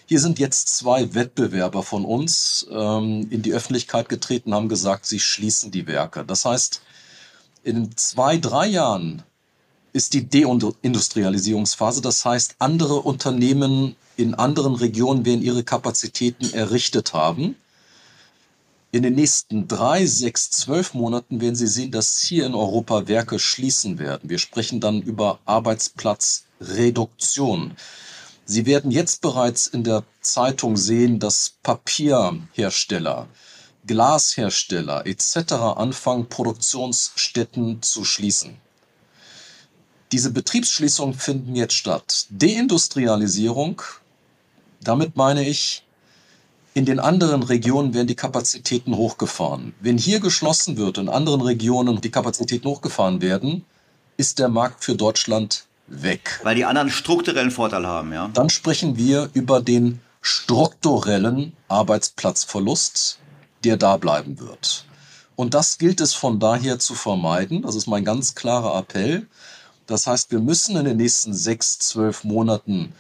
[0.07, 5.21] Hier sind jetzt zwei Wettbewerber von uns ähm, in die Öffentlichkeit getreten, haben gesagt, sie
[5.21, 6.25] schließen die Werke.
[6.25, 6.83] Das heißt,
[7.63, 9.23] in zwei, drei Jahren
[9.95, 12.03] ist die Deindustrialisierungsphase.
[12.03, 17.57] Das heißt, andere Unternehmen in anderen Regionen werden ihre Kapazitäten errichtet haben.
[18.95, 23.41] In den nächsten drei, sechs, zwölf Monaten werden Sie sehen, dass hier in Europa Werke
[23.41, 24.31] schließen werden.
[24.31, 27.77] Wir sprechen dann über Arbeitsplatzreduktion.
[28.45, 33.27] Sie werden jetzt bereits in der Zeitung sehen, dass Papierhersteller,
[33.85, 35.55] Glashersteller etc.
[35.75, 38.59] anfangen, Produktionsstätten zu schließen.
[40.13, 42.27] Diese Betriebsschließungen finden jetzt statt.
[42.31, 43.83] Deindustrialisierung,
[44.81, 45.84] damit meine ich,
[46.75, 49.75] in den anderen Regionen werden die Kapazitäten hochgefahren.
[49.81, 53.65] Wenn hier geschlossen wird, in anderen Regionen die Kapazitäten hochgefahren werden,
[54.17, 56.41] ist der Markt für Deutschland weg.
[56.43, 58.29] Weil die anderen strukturellen Vorteil haben, ja.
[58.35, 63.19] Dann sprechen wir über den strukturellen Arbeitsplatzverlust,
[63.63, 64.85] der da bleiben wird.
[65.37, 67.63] Und das gilt es von daher zu vermeiden.
[67.63, 69.27] Das ist mein ganz klarer Appell.
[69.87, 72.95] Das heißt, wir müssen in den nächsten sechs, zwölf Monaten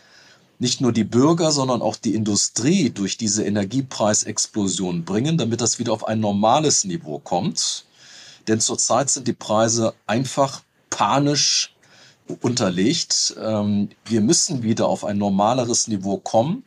[0.58, 5.92] nicht nur die Bürger, sondern auch die Industrie durch diese Energiepreisexplosion bringen, damit das wieder
[5.92, 7.84] auf ein normales Niveau kommt.
[8.46, 11.74] Denn zurzeit sind die Preise einfach panisch
[12.40, 13.34] unterlegt.
[13.40, 16.62] Ähm, wir müssen wieder auf ein normaleres Niveau kommen.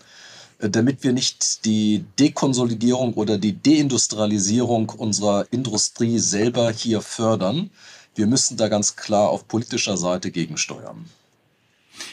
[0.59, 7.69] äh, damit wir nicht die Dekonsolidierung oder die Deindustrialisierung unserer Industrie selber hier fördern.
[8.15, 11.05] Wir müssen da ganz klar auf politischer Seite gegensteuern.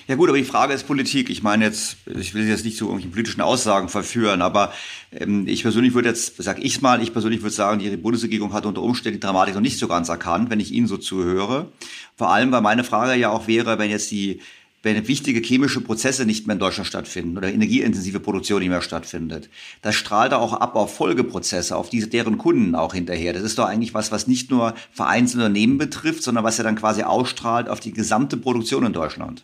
[0.07, 1.31] Ja gut, aber die Frage ist Politik.
[1.31, 4.73] Ich meine jetzt, ich will Sie jetzt nicht zu irgendwelchen politischen Aussagen verführen, aber
[5.13, 8.67] ähm, ich persönlich würde jetzt, sag ich mal, ich persönlich würde sagen, die Bundesregierung hat
[8.67, 11.73] unter Umständen die Dramatik noch nicht so ganz erkannt, wenn ich Ihnen so zuhöre.
[12.17, 14.41] Vor allem, weil meine Frage ja auch wäre, wenn jetzt die
[14.85, 19.49] wenn wichtige chemische Prozesse nicht mehr in Deutschland stattfinden oder energieintensive Produktion nicht mehr stattfindet,
[19.81, 23.33] das strahlt auch ab auf Folgeprozesse, auf diese deren Kunden auch hinterher.
[23.33, 26.77] Das ist doch eigentlich was, was nicht nur vereinzelte Unternehmen betrifft, sondern was ja dann
[26.77, 29.43] quasi ausstrahlt auf die gesamte Produktion in Deutschland.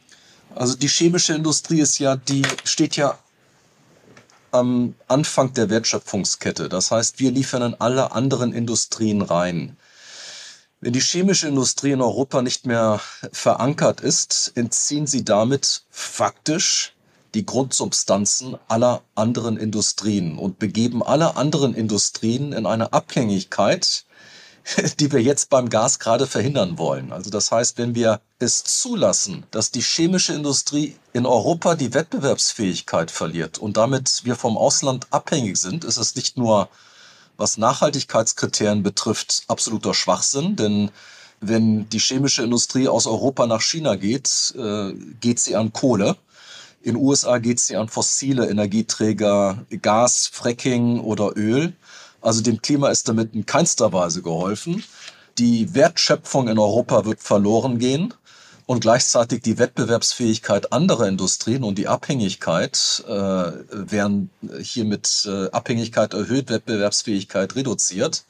[0.55, 3.19] Also die chemische Industrie ist ja, die steht ja
[4.51, 6.69] am Anfang der Wertschöpfungskette.
[6.69, 9.77] Das heißt, wir liefern in alle anderen Industrien rein.
[10.81, 13.01] Wenn die chemische Industrie in Europa nicht mehr
[13.33, 16.95] verankert ist, entziehen sie damit faktisch
[17.35, 24.05] die Grundsubstanzen aller anderen Industrien und begeben alle anderen Industrien in eine Abhängigkeit,
[25.01, 27.13] die wir jetzt beim Gas gerade verhindern wollen.
[27.13, 33.11] Also das heißt, wenn wir es zulassen, dass die chemische Industrie in Europa die Wettbewerbsfähigkeit
[33.11, 36.69] verliert und damit wir vom Ausland abhängig sind, ist es nicht nur,
[37.37, 40.91] was Nachhaltigkeitskriterien betrifft, absoluter Schwachsinn, denn
[41.41, 46.17] wenn die chemische Industrie aus Europa nach China geht, äh, geht sie an Kohle.
[46.83, 51.75] In USA geht sie an fossile Energieträger, Gas, Fracking oder Öl.
[52.21, 54.85] Also dem Klima ist damit in keinster Weise geholfen.
[55.39, 58.13] Die Wertschöpfung in Europa wird verloren gehen
[58.67, 64.31] und gleichzeitig die Wettbewerbsfähigkeit anderer Industrien und die Abhängigkeit äh, werden
[64.63, 68.25] hier mit äh, Abhängigkeit erhöht, Wettbewerbsfähigkeit reduziert.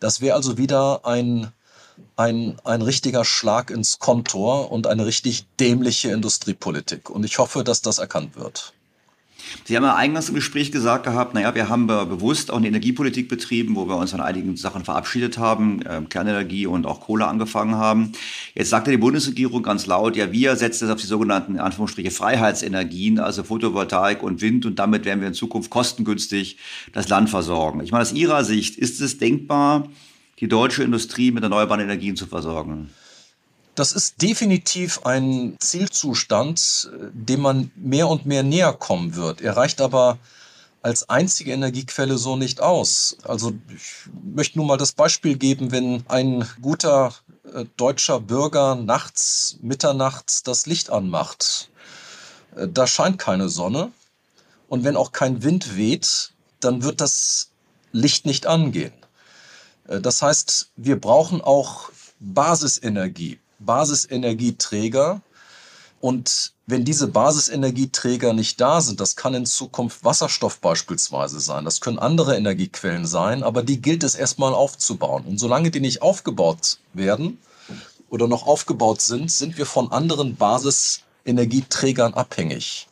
[0.00, 1.52] Das wäre also wieder ein,
[2.16, 7.10] ein, ein richtiger Schlag ins Kontor und eine richtig dämliche Industriepolitik.
[7.10, 8.72] Und ich hoffe, dass das erkannt wird.
[9.64, 13.28] Sie haben ja eingangs im Gespräch gesagt gehabt, naja, wir haben bewusst auch eine Energiepolitik
[13.28, 17.74] betrieben, wo wir uns von einigen Sachen verabschiedet haben, äh, Kernenergie und auch Kohle angefangen
[17.74, 18.12] haben.
[18.54, 22.10] Jetzt sagte die Bundesregierung ganz laut, ja, wir setzen es auf die sogenannten, in Anführungsstriche,
[22.10, 26.58] Freiheitsenergien, also Photovoltaik und Wind und damit werden wir in Zukunft kostengünstig
[26.92, 27.80] das Land versorgen.
[27.80, 29.88] Ich meine, aus Ihrer Sicht, ist es denkbar,
[30.40, 32.90] die deutsche Industrie mit erneuerbaren Energien zu versorgen?
[33.76, 39.42] Das ist definitiv ein Zielzustand, dem man mehr und mehr näher kommen wird.
[39.42, 40.18] Er reicht aber
[40.80, 43.18] als einzige Energiequelle so nicht aus.
[43.24, 47.12] Also ich möchte nur mal das Beispiel geben, wenn ein guter
[47.52, 51.70] äh, deutscher Bürger nachts, mitternachts das Licht anmacht,
[52.54, 53.90] äh, da scheint keine Sonne
[54.68, 57.50] und wenn auch kein Wind weht, dann wird das
[57.92, 58.94] Licht nicht angehen.
[59.88, 63.40] Äh, das heißt, wir brauchen auch Basisenergie.
[63.58, 65.20] Basisenergieträger.
[66.00, 71.80] Und wenn diese Basisenergieträger nicht da sind, das kann in Zukunft Wasserstoff beispielsweise sein, das
[71.80, 75.24] können andere Energiequellen sein, aber die gilt es erstmal aufzubauen.
[75.24, 77.38] Und solange die nicht aufgebaut werden
[78.10, 82.88] oder noch aufgebaut sind, sind wir von anderen Basisenergieträgern abhängig.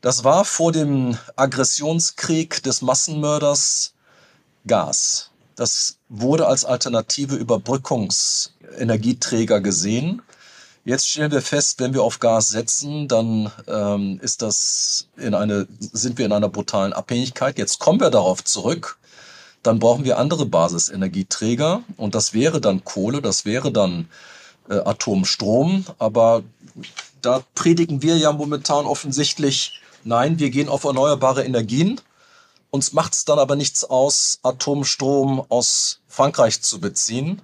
[0.00, 3.92] Das war vor dem Aggressionskrieg des Massenmörders
[4.66, 5.30] Gas.
[5.56, 7.34] Das wurde als alternative
[8.68, 10.22] Überbrückungsenergieträger gesehen.
[10.84, 15.66] Jetzt stellen wir fest, wenn wir auf Gas setzen, dann ähm, ist das in eine,
[15.80, 17.58] sind wir in einer brutalen Abhängigkeit.
[17.58, 18.98] Jetzt kommen wir darauf zurück.
[19.62, 24.08] Dann brauchen wir andere Basisenergieträger und das wäre dann Kohle, das wäre dann
[24.70, 25.84] äh, Atomstrom.
[25.98, 26.42] Aber
[27.20, 32.00] da predigen wir ja momentan offensichtlich, nein, wir gehen auf erneuerbare Energien.
[32.70, 37.42] Uns macht es dann aber nichts aus, Atomstrom aus Frankreich zu beziehen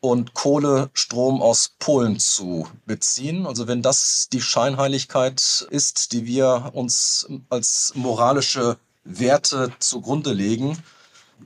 [0.00, 3.46] und Kohlestrom aus Polen zu beziehen.
[3.46, 10.78] Also wenn das die Scheinheiligkeit ist, die wir uns als moralische Werte zugrunde legen,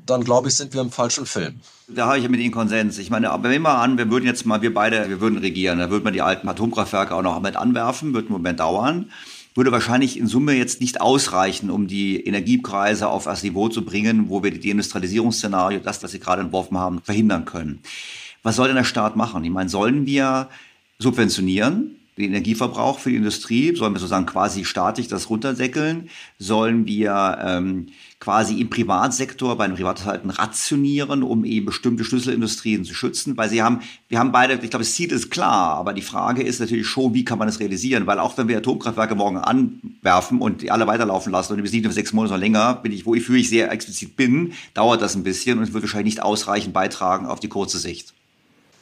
[0.07, 1.61] dann glaube ich, sind wir im falschen Film.
[1.89, 2.99] Da habe ich ja mit Ihnen Konsens.
[2.99, 5.79] Ich meine, aber nehmen wir an, wir würden jetzt mal, wir beide, wir würden regieren,
[5.79, 9.11] da würde man die alten Atomkraftwerke auch noch mit anwerfen, wird einen Moment dauern
[9.55, 14.29] würde wahrscheinlich in Summe jetzt nicht ausreichen, um die Energiepreise auf das Niveau zu bringen,
[14.29, 17.83] wo wir die Deindustrialisierungsszenario, das, was Sie gerade entworfen haben, verhindern können.
[18.43, 19.45] Was soll denn der Staat machen?
[19.45, 20.49] Ich meine, sollen wir
[20.99, 21.97] subventionieren?
[22.19, 23.75] den Energieverbrauch für die Industrie?
[23.75, 26.11] Sollen wir sozusagen quasi staatlich das runterdeckeln?
[26.39, 27.89] Sollen wir ähm,
[28.21, 33.37] quasi im Privatsektor bei den Privathaushalten rationieren, um eben bestimmte Schlüsselindustrien zu schützen?
[33.39, 36.43] Weil sie haben, wir haben beide, ich glaube, das Ziel ist klar, aber die Frage
[36.43, 38.07] ist natürlich schon, wie kann man das realisieren?
[38.07, 41.93] Weil auch wenn wir Atomkraftwerke morgen anwerfen und die alle weiterlaufen lassen und nicht nur
[41.93, 45.59] sechs Monate oder länger, bin ich, wo ich, sehr explizit bin, dauert das ein bisschen
[45.59, 48.13] und wird wahrscheinlich nicht ausreichend beitragen auf die kurze Sicht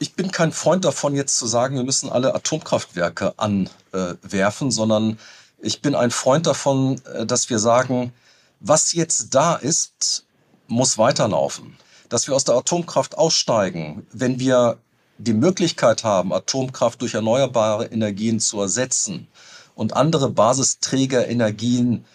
[0.01, 5.19] ich bin kein Freund davon, jetzt zu sagen, wir müssen alle Atomkraftwerke anwerfen, sondern
[5.63, 8.15] Ich bin ein Freund davon, äh, dass wir sagen,
[8.61, 10.25] was jetzt da ist,
[10.69, 11.77] muss weiterlaufen.
[12.09, 14.79] Dass wir aus der Atomkraft aussteigen, wenn wir
[15.19, 19.29] die Möglichkeit haben, Atomkraft durch erneuerbare Energien zu ersetzen
[19.75, 22.07] und andere Basisträgerenergien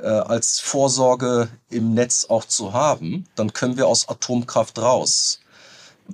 [0.00, 5.40] äh, als Vorsorge im Netz auch zu haben, dann können wir aus Atomkraft raus.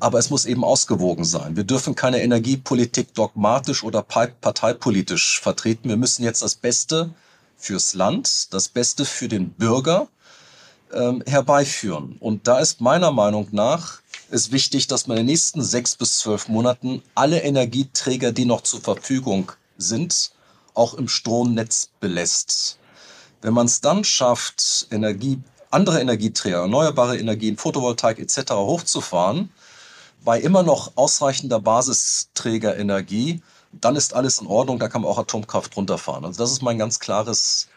[0.01, 1.57] Aber es muss eben ausgewogen sein.
[1.57, 5.88] Wir dürfen keine Energiepolitik dogmatisch oder parteipolitisch vertreten.
[5.88, 7.14] Wir müssen jetzt das Beste
[7.57, 10.09] fürs Land, das Beste für den Bürger
[10.93, 12.16] ähm, herbeiführen.
[12.20, 16.18] Und da ist meiner Meinung nach ist wichtig, dass man in den nächsten sechs bis
[16.18, 20.32] zwölf Monaten alle Energieträger, die noch zur Verfügung sind,
[20.74, 22.78] auch im Stromnetz belässt.
[23.43, 25.38] Wenn man es dann schafft, Energie,
[25.70, 28.53] andere Energieträger, erneuerbare Energien, Photovoltaik etc.
[28.53, 29.51] hochzufahren,
[30.24, 33.42] bei immer noch ausreichender Basisträgerenergie,
[33.72, 36.24] dann ist alles in Ordnung, da kann man auch Atomkraft runterfahren.
[36.24, 37.68] Also das ist mein ganz klares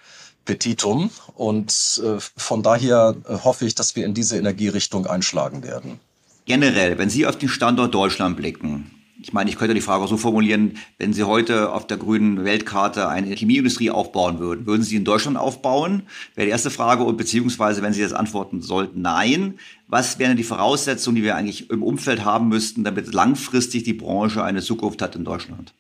[0.44, 6.00] Petitum und äh, von daher äh, hoffe ich, dass wir in diese Energierichtung einschlagen werden.
[6.46, 8.92] Generell, wenn Sie auf den Standort Deutschland blicken,
[9.26, 12.46] ich meine, ich könnte die Frage auch so formulieren, wenn Sie heute auf der grünen
[12.46, 16.04] Weltkarte eine Chemieindustrie aufbauen würden, würden Sie in Deutschland aufbauen?
[16.36, 17.04] Wäre die erste Frage.
[17.04, 19.58] Und beziehungsweise, wenn Sie jetzt antworten sollten, nein,
[19.88, 24.44] was wären die Voraussetzungen, die wir eigentlich im Umfeld haben müssten, damit langfristig die Branche
[24.44, 25.74] eine Zukunft hat in Deutschland?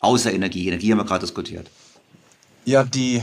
[0.00, 0.66] Außer Energie.
[0.66, 1.68] Energie haben wir gerade diskutiert.
[2.64, 3.22] Ja, die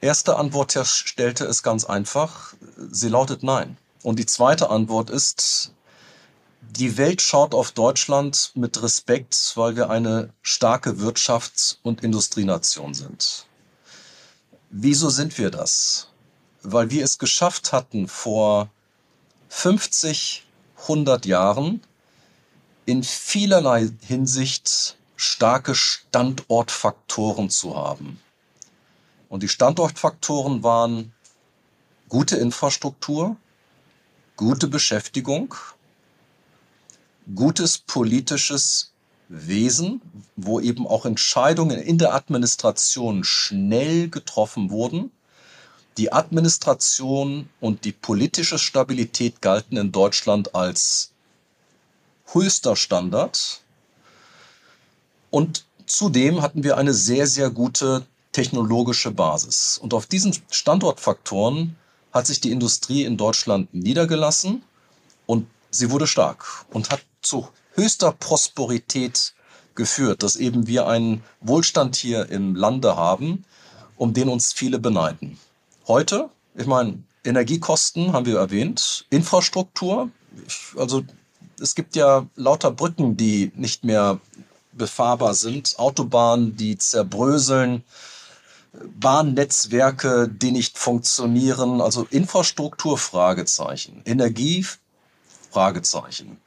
[0.00, 2.54] erste Antwort stellte es ganz einfach.
[2.92, 3.76] Sie lautet nein.
[4.04, 5.72] Und die zweite Antwort ist,
[6.62, 13.46] die Welt schaut auf Deutschland mit Respekt, weil wir eine starke Wirtschafts- und Industrienation sind.
[14.70, 16.08] Wieso sind wir das?
[16.62, 18.70] Weil wir es geschafft hatten, vor
[19.48, 20.46] 50,
[20.82, 21.82] 100 Jahren
[22.86, 28.20] in vielerlei Hinsicht starke Standortfaktoren zu haben.
[29.28, 31.12] Und die Standortfaktoren waren
[32.08, 33.36] gute Infrastruktur,
[34.36, 35.54] gute Beschäftigung,
[37.34, 38.92] gutes politisches
[39.28, 40.02] Wesen,
[40.36, 45.12] wo eben auch Entscheidungen in der Administration schnell getroffen wurden.
[45.96, 51.12] Die Administration und die politische Stabilität galten in Deutschland als
[52.32, 53.60] höchster Standard.
[55.30, 59.78] Und zudem hatten wir eine sehr, sehr gute technologische Basis.
[59.78, 61.76] Und auf diesen Standortfaktoren
[62.12, 64.62] hat sich die Industrie in Deutschland niedergelassen
[65.26, 69.34] und sie wurde stark und hat zu höchster Prosperität
[69.74, 73.44] geführt, dass eben wir einen Wohlstand hier im Lande haben,
[73.96, 75.38] um den uns viele beneiden.
[75.86, 80.10] Heute, ich meine, Energiekosten haben wir erwähnt, Infrastruktur,
[80.76, 81.02] also
[81.60, 84.20] es gibt ja lauter Brücken, die nicht mehr
[84.72, 87.84] befahrbar sind, Autobahnen, die zerbröseln,
[88.72, 94.64] Bahnnetzwerke, die nicht funktionieren, also Infrastruktur Fragezeichen, Energie
[95.50, 96.40] Fragezeichen.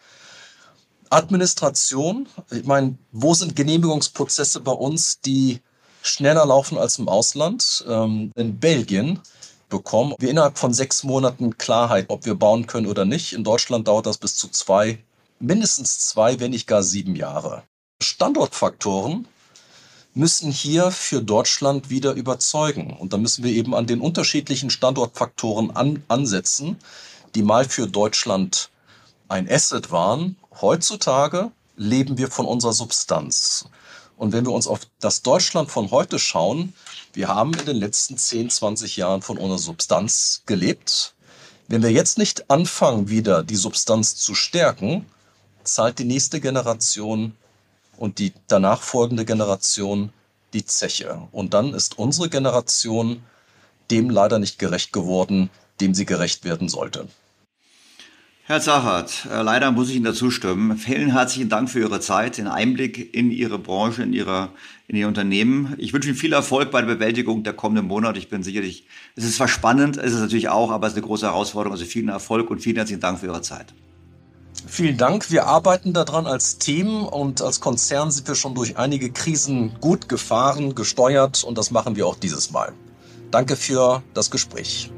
[1.14, 5.61] Administration, ich meine, wo sind Genehmigungsprozesse bei uns, die
[6.01, 7.86] schneller laufen als im Ausland?
[7.88, 9.20] Ähm, in Belgien
[9.70, 13.34] bekommen wir innerhalb von sechs Monaten Klarheit, ob wir bauen können oder nicht.
[13.34, 14.99] In Deutschland dauert das bis zu zwei,
[15.39, 17.64] mindestens zwei, wenn nicht gar sieben Jahre.
[18.01, 19.28] Standortfaktoren
[20.14, 22.95] müssen hier für Deutschland wieder überzeugen.
[22.97, 26.78] Und da müssen wir eben an den unterschiedlichen Standortfaktoren an, ansetzen,
[27.34, 28.70] die mal für Deutschland
[29.28, 33.66] ein Asset waren heutzutage leben wir von unserer Substanz.
[34.18, 36.74] Und wenn wir uns auf das Deutschland von heute schauen,
[37.14, 41.16] wir haben in den letzten 10, 20 Jahren von unserer Substanz gelebt.
[41.68, 45.06] Wenn wir jetzt nicht anfangen, wieder die Substanz zu stärken,
[45.64, 47.36] zahlt die nächste Generation
[47.97, 50.14] und die danach folgende Generation
[50.54, 51.28] die Zeche.
[51.32, 53.24] Und dann ist unsere Generation
[53.91, 55.49] dem leider nicht gerecht geworden,
[55.82, 57.08] dem sie gerecht werden sollte.
[58.45, 60.75] Herr Zachert, äh, leider muss ich Ihnen dazu stimmen.
[60.77, 64.49] Vielen herzlichen Dank für Ihre Zeit, den Einblick in Ihre Branche, in, Ihre,
[64.89, 65.75] in Ihr Unternehmen.
[65.77, 68.19] Ich wünsche Ihnen viel Erfolg bei der Bewältigung der kommenden Monate.
[68.19, 68.85] Ich bin sicherlich,
[69.15, 71.71] es ist zwar spannend, es ist natürlich auch, aber es ist eine große Herausforderung.
[71.71, 73.73] Also vielen Erfolg und vielen herzlichen Dank für Ihre Zeit.
[74.67, 75.31] Vielen Dank.
[75.31, 80.09] Wir arbeiten daran als Team und als Konzern sind wir schon durch einige Krisen gut
[80.09, 82.73] gefahren, gesteuert und das machen wir auch dieses Mal.
[83.31, 84.91] Danke für das Gespräch.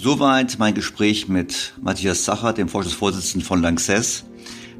[0.00, 4.26] Soweit mein Gespräch mit Matthias Sacher, dem Vorstandsvorsitzenden von Lanxess.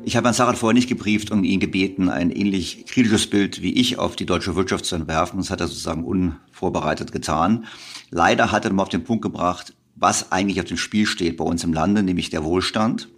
[0.05, 3.73] Ich habe Herrn Sacher vorher nicht gebrieft und ihn gebeten, ein ähnlich kritisches Bild wie
[3.73, 5.41] ich auf die deutsche Wirtschaft zu entwerfen.
[5.41, 7.65] Das hat er sozusagen unvorbereitet getan.
[8.11, 11.45] Leider hat er mal auf den Punkt gebracht, was eigentlich auf dem Spiel steht bei
[11.45, 13.09] uns im Lande, nämlich der Wohlstand.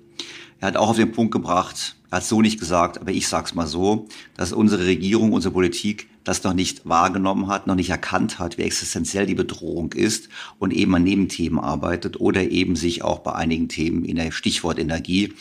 [0.58, 3.54] Er hat auch auf den Punkt gebracht, er hat so nicht gesagt, aber ich sag's
[3.54, 8.38] mal so, dass unsere Regierung, unsere Politik das noch nicht wahrgenommen hat, noch nicht erkannt
[8.38, 13.20] hat, wie existenziell die Bedrohung ist und eben an Nebenthemen arbeitet oder eben sich auch
[13.20, 15.34] bei einigen Themen in der Stichwort Energie,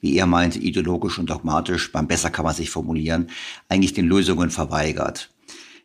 [0.00, 3.28] wie er meinte, ideologisch und dogmatisch, beim besser kann man sich formulieren,
[3.68, 5.30] eigentlich den Lösungen verweigert.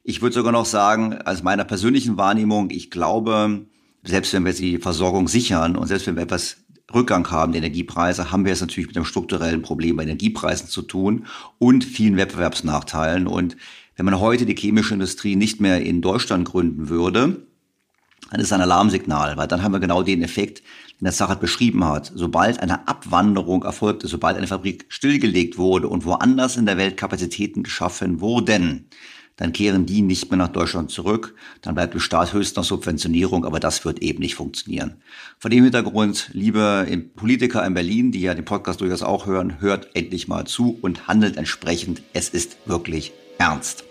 [0.03, 3.65] Ich würde sogar noch sagen, als meiner persönlichen Wahrnehmung, ich glaube,
[4.03, 6.57] selbst wenn wir die Versorgung sichern und selbst wenn wir etwas
[6.93, 10.81] Rückgang haben, die Energiepreise, haben wir es natürlich mit einem strukturellen Problem bei Energiepreisen zu
[10.81, 11.25] tun
[11.59, 13.27] und vielen Wettbewerbsnachteilen.
[13.27, 13.57] Und
[13.97, 17.47] wenn man heute die chemische Industrie nicht mehr in Deutschland gründen würde,
[18.29, 20.59] dann ist ein Alarmsignal, weil dann haben wir genau den Effekt,
[20.99, 22.11] den der Sacher beschrieben hat.
[22.13, 27.63] Sobald eine Abwanderung erfolgte, sobald eine Fabrik stillgelegt wurde und woanders in der Welt Kapazitäten
[27.63, 28.89] geschaffen wurden,
[29.37, 31.35] dann kehren die nicht mehr nach Deutschland zurück.
[31.61, 34.95] Dann bleibt im Staat höchstens noch Subventionierung, aber das wird eben nicht funktionieren.
[35.39, 39.95] Vor dem Hintergrund, liebe Politiker in Berlin, die ja den Podcast durchaus auch hören, hört
[39.95, 42.01] endlich mal zu und handelt entsprechend.
[42.13, 43.83] Es ist wirklich ernst.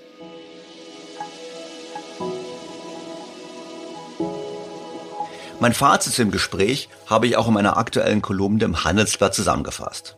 [5.58, 10.16] Mein Fazit zum Gespräch habe ich auch in meiner aktuellen Kolumne im Handelsblatt zusammengefasst.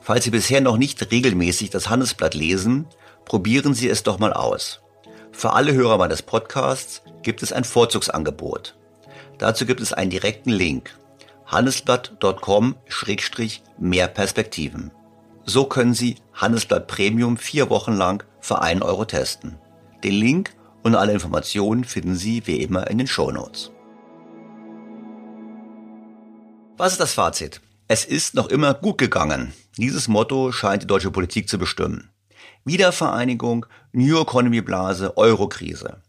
[0.00, 2.88] Falls Sie bisher noch nicht regelmäßig das Handelsblatt lesen,
[3.24, 4.80] Probieren Sie es doch mal aus.
[5.30, 8.74] Für alle Hörer meines Podcasts gibt es ein Vorzugsangebot.
[9.38, 10.96] Dazu gibt es einen direkten Link.
[11.46, 14.90] handelsblatt.com-mehr Perspektiven.
[15.44, 19.58] So können Sie Handelsblatt Premium vier Wochen lang für einen Euro testen.
[20.04, 23.70] Den Link und alle Informationen finden Sie wie immer in den Show Notes.
[26.76, 27.60] Was ist das Fazit?
[27.88, 29.52] Es ist noch immer gut gegangen.
[29.76, 32.10] Dieses Motto scheint die deutsche Politik zu bestimmen.
[32.64, 36.00] Wiedervereinigung, New Economy Blase, Eurokrise.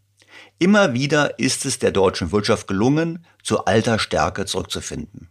[0.58, 5.28] Immer wieder ist es der deutschen Wirtschaft gelungen, zu alter Stärke zurückzufinden.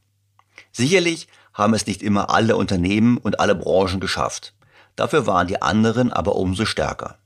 [0.71, 4.53] Sicherlich haben es nicht immer alle Unternehmen und alle Branchen geschafft.
[4.95, 7.17] Dafür waren die anderen aber umso stärker.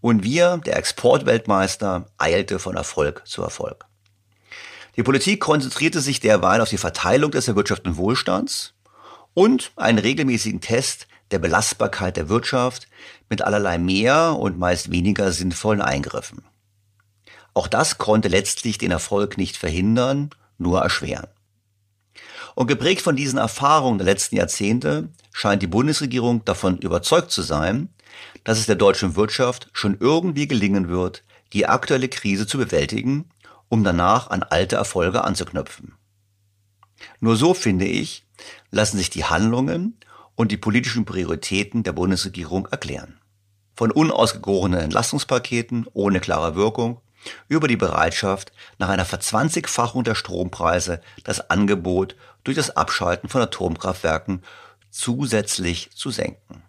[0.00, 3.86] Und wir, der Exportweltmeister, eilte von Erfolg zu Erfolg.
[4.96, 8.74] Die Politik konzentrierte sich derweil auf die Verteilung des erwirtschafteten Wohlstands
[9.32, 12.88] und einen regelmäßigen Test der Belastbarkeit der Wirtschaft
[13.30, 16.44] mit allerlei mehr und meist weniger sinnvollen Eingriffen.
[17.54, 21.28] Auch das konnte letztlich den Erfolg nicht verhindern, nur erschweren.
[22.54, 27.88] Und geprägt von diesen Erfahrungen der letzten Jahrzehnte scheint die Bundesregierung davon überzeugt zu sein,
[28.44, 33.30] dass es der deutschen Wirtschaft schon irgendwie gelingen wird, die aktuelle Krise zu bewältigen,
[33.68, 35.94] um danach an alte Erfolge anzuknüpfen.
[37.20, 38.26] Nur so, finde ich,
[38.70, 39.96] lassen sich die Handlungen
[40.34, 43.18] und die politischen Prioritäten der Bundesregierung erklären.
[43.74, 47.00] Von unausgegorenen Entlastungspaketen ohne klare Wirkung
[47.48, 54.42] über die Bereitschaft, nach einer Verzwanzigfachung der Strompreise das Angebot durch das Abschalten von Atomkraftwerken
[54.90, 56.62] zusätzlich zu senken.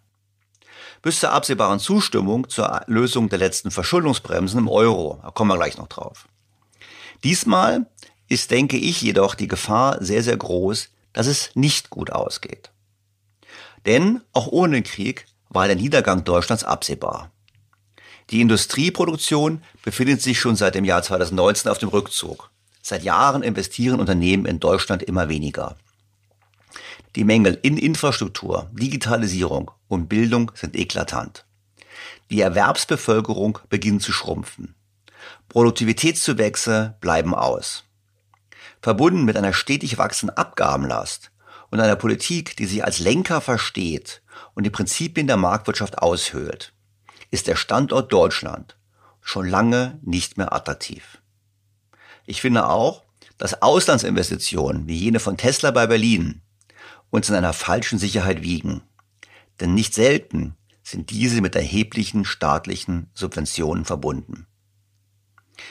[1.01, 5.77] Bis zur absehbaren Zustimmung zur Lösung der letzten Verschuldungsbremsen im Euro, da kommen wir gleich
[5.77, 6.27] noch drauf.
[7.23, 7.85] Diesmal
[8.29, 12.71] ist, denke ich, jedoch die Gefahr sehr, sehr groß, dass es nicht gut ausgeht.
[13.85, 17.32] Denn auch ohne den Krieg war der Niedergang Deutschlands absehbar.
[18.29, 22.49] Die Industrieproduktion befindet sich schon seit dem Jahr 2019 auf dem Rückzug.
[22.81, 25.77] Seit Jahren investieren Unternehmen in Deutschland immer weniger.
[27.15, 31.45] Die Mängel in Infrastruktur, Digitalisierung und Bildung sind eklatant.
[32.31, 34.73] Die Erwerbsbevölkerung beginnt zu schrumpfen.
[35.49, 37.83] Produktivitätszuwächse bleiben aus.
[38.81, 41.31] Verbunden mit einer stetig wachsenden Abgabenlast
[41.69, 44.21] und einer Politik, die sich als Lenker versteht
[44.55, 46.72] und die Prinzipien der Marktwirtschaft aushöhlt,
[47.33, 48.77] ist der Standort Deutschland
[49.19, 51.17] schon lange nicht mehr attraktiv.
[52.27, 53.03] Ich finde auch,
[53.39, 56.43] dass Auslandsinvestitionen wie jene von Tesla bei Berlin
[57.09, 58.83] uns in einer falschen Sicherheit wiegen.
[59.59, 64.45] Denn nicht selten sind diese mit erheblichen staatlichen Subventionen verbunden.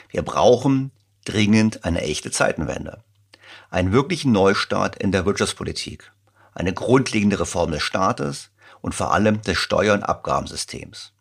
[0.08, 0.90] Wir brauchen
[1.24, 3.04] dringend eine echte Zeitenwende
[3.70, 6.12] einen wirklichen Neustart in der Wirtschaftspolitik,
[6.54, 8.50] eine grundlegende Reform des Staates
[8.80, 11.12] und vor allem des Steuer- und Abgabensystems.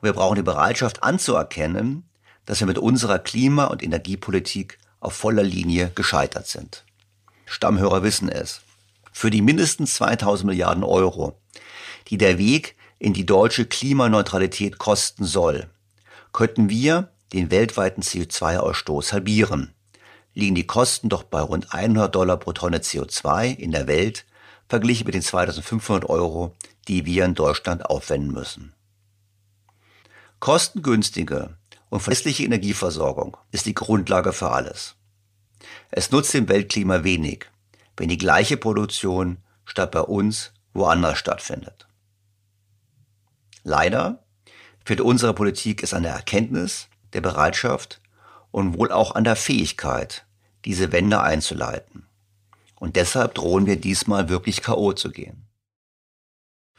[0.00, 2.08] Und wir brauchen die Bereitschaft anzuerkennen,
[2.44, 6.84] dass wir mit unserer Klima- und Energiepolitik auf voller Linie gescheitert sind.
[7.44, 8.60] Stammhörer wissen es.
[9.12, 11.38] Für die mindestens 2000 Milliarden Euro,
[12.08, 15.68] die der Weg in die deutsche Klimaneutralität kosten soll,
[16.32, 19.74] könnten wir den weltweiten CO2-Ausstoß halbieren
[20.36, 24.26] liegen die Kosten doch bei rund 100 Dollar pro Tonne CO2 in der Welt,
[24.68, 26.54] verglichen mit den 2500 Euro,
[26.88, 28.74] die wir in Deutschland aufwenden müssen.
[30.40, 31.56] Kostengünstige
[31.88, 34.96] und verlässliche Energieversorgung ist die Grundlage für alles.
[35.90, 37.46] Es nutzt dem Weltklima wenig,
[37.96, 41.86] wenn die gleiche Produktion statt bei uns woanders stattfindet.
[43.64, 44.24] Leider
[44.84, 48.00] fehlt unserer Politik es an der Erkenntnis, der Bereitschaft
[48.50, 50.26] und wohl auch an der Fähigkeit,
[50.64, 52.06] diese Wende einzuleiten.
[52.76, 54.92] Und deshalb drohen wir diesmal wirklich K.O.
[54.92, 55.46] zu gehen.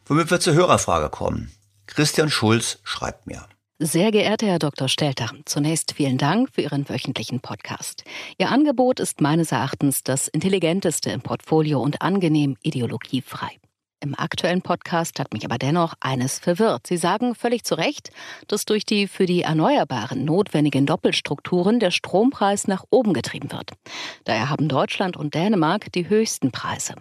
[0.06, 1.52] Womit wir zur Hörerfrage kommen.
[1.88, 3.48] Christian Schulz schreibt mir.
[3.80, 4.88] Sehr geehrter Herr Dr.
[4.88, 8.04] Stelter, zunächst vielen Dank für Ihren wöchentlichen Podcast.
[8.40, 13.52] Ihr Angebot ist meines Erachtens das intelligenteste im Portfolio und angenehm ideologiefrei.
[14.00, 16.88] Im aktuellen Podcast hat mich aber dennoch eines verwirrt.
[16.88, 18.12] Sie sagen völlig zu Recht,
[18.48, 23.72] dass durch die für die Erneuerbaren notwendigen Doppelstrukturen der Strompreis nach oben getrieben wird.
[24.24, 26.94] Daher haben Deutschland und Dänemark die höchsten Preise.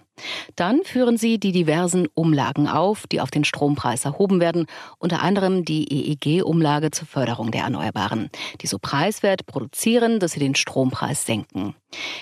[0.55, 4.67] Dann führen sie die diversen Umlagen auf, die auf den Strompreis erhoben werden,
[4.99, 10.55] unter anderem die EEG-Umlage zur Förderung der Erneuerbaren, die so preiswert produzieren, dass sie den
[10.55, 11.75] Strompreis senken.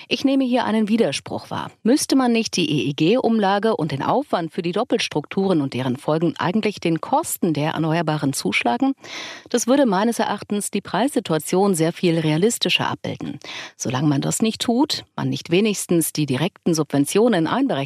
[0.07, 1.71] Ich nehme hier einen Widerspruch wahr.
[1.83, 6.79] Müsste man nicht die EEG-Umlage und den Aufwand für die Doppelstrukturen und deren Folgen eigentlich
[6.79, 8.93] den Kosten der Erneuerbaren zuschlagen?
[9.49, 13.39] Das würde meines Erachtens die Preissituation sehr viel realistischer abbilden.
[13.75, 17.84] Solange man das nicht tut, man nicht wenigstens die direkten Subventionen einberechnet,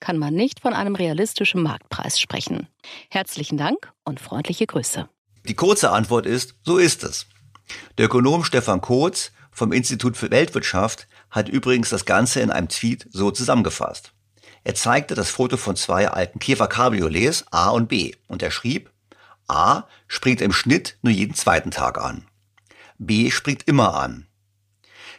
[0.00, 2.68] kann man nicht von einem realistischen Marktpreis sprechen.
[3.10, 5.08] Herzlichen Dank und freundliche Grüße.
[5.48, 7.26] Die kurze Antwort ist, so ist es.
[7.98, 13.06] Der Ökonom Stefan Kotz vom Institut für Weltwirtschaft hat übrigens das Ganze in einem Tweet
[13.10, 14.12] so zusammengefasst.
[14.64, 18.90] Er zeigte das Foto von zwei alten Käfer Cabriolets A und B und er schrieb,
[19.48, 22.26] A springt im Schnitt nur jeden zweiten Tag an.
[22.98, 24.26] B springt immer an.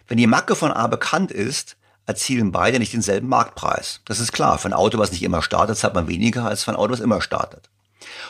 [0.07, 1.76] Wenn die Macke von A bekannt ist,
[2.07, 4.01] erzielen beide nicht denselben Marktpreis.
[4.05, 4.57] Das ist klar.
[4.57, 7.01] Für ein Auto, was nicht immer startet, zahlt man weniger als für ein Auto, was
[7.01, 7.69] immer startet.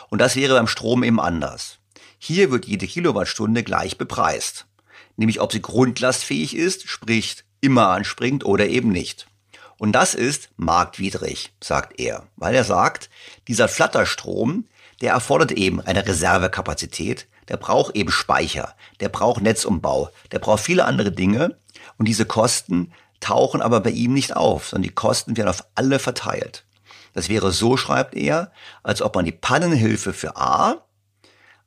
[0.09, 1.77] Und das wäre beim Strom eben anders.
[2.17, 4.65] Hier wird jede Kilowattstunde gleich bepreist.
[5.15, 9.27] Nämlich ob sie grundlastfähig ist, sprich immer anspringt oder eben nicht.
[9.77, 13.11] Und das ist marktwidrig, sagt er, weil er sagt,
[13.47, 14.65] dieser Flatterstrom,
[15.01, 20.85] der erfordert eben eine Reservekapazität, der braucht eben Speicher, der braucht Netzumbau, der braucht viele
[20.85, 21.57] andere Dinge
[21.97, 25.99] und diese Kosten tauchen aber bei ihm nicht auf, sondern die Kosten werden auf alle
[25.99, 26.65] verteilt.
[27.13, 28.51] Das wäre so, schreibt er,
[28.83, 30.83] als ob man die Pannenhilfe für A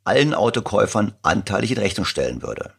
[0.05, 2.72] allen Autokäufern anteilig in Rechnung stellen würde.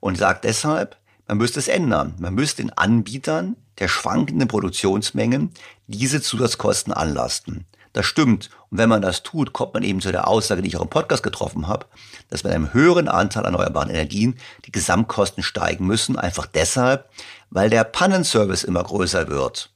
[0.00, 0.96] Und sagt deshalb,
[1.26, 2.14] man müsste es ändern.
[2.18, 5.52] Man müsste den Anbietern der schwankenden Produktionsmengen
[5.86, 7.66] diese Zusatzkosten anlasten.
[7.92, 8.50] Das stimmt.
[8.70, 10.90] Und wenn man das tut, kommt man eben zu der Aussage, die ich auch im
[10.90, 11.86] Podcast getroffen habe,
[12.28, 17.08] dass bei einem höheren Anteil erneuerbaren Energien die Gesamtkosten steigen müssen, einfach deshalb,
[17.50, 19.70] weil der Pannenservice immer größer wird.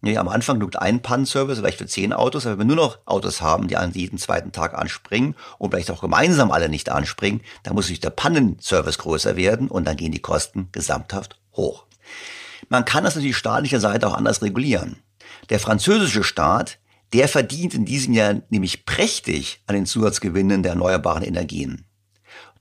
[0.00, 3.42] Am Anfang genügt ein Pannenservice, vielleicht für zehn Autos, aber wenn wir nur noch Autos
[3.42, 7.74] haben, die an jeden zweiten Tag anspringen und vielleicht auch gemeinsam alle nicht anspringen, dann
[7.74, 11.84] muss sich der Pannenservice größer werden und dann gehen die Kosten gesamthaft hoch.
[12.68, 15.02] Man kann das natürlich staatlicher Seite auch anders regulieren.
[15.50, 16.78] Der französische Staat,
[17.12, 21.86] der verdient in diesem Jahr nämlich prächtig an den Zusatzgewinnen der erneuerbaren Energien.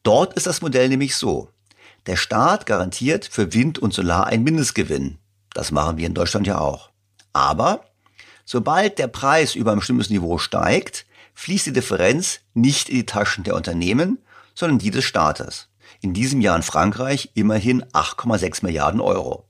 [0.03, 1.49] Dort ist das Modell nämlich so.
[2.05, 5.17] Der Staat garantiert für Wind und Solar einen Mindestgewinn.
[5.53, 6.91] Das machen wir in Deutschland ja auch.
[7.33, 7.83] Aber
[8.45, 13.43] sobald der Preis über ein bestimmtes Niveau steigt, fließt die Differenz nicht in die Taschen
[13.43, 14.19] der Unternehmen,
[14.55, 15.67] sondern die des Staates.
[15.99, 19.45] In diesem Jahr in Frankreich immerhin 8,6 Milliarden Euro.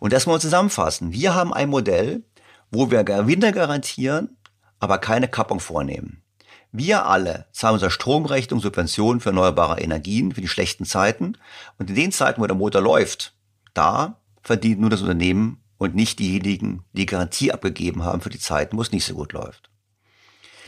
[0.00, 1.12] Und das mal zusammenfassen.
[1.12, 2.22] Wir haben ein Modell,
[2.70, 4.36] wo wir Gewinne garantieren,
[4.78, 6.22] aber keine Kappung vornehmen.
[6.70, 11.38] Wir alle zahlen unsere Stromrechnung, Subventionen für erneuerbare Energien für die schlechten Zeiten.
[11.78, 13.34] Und in den Zeiten, wo der Motor läuft,
[13.72, 18.76] da verdient nur das Unternehmen und nicht diejenigen, die Garantie abgegeben haben für die Zeiten,
[18.76, 19.70] wo es nicht so gut läuft.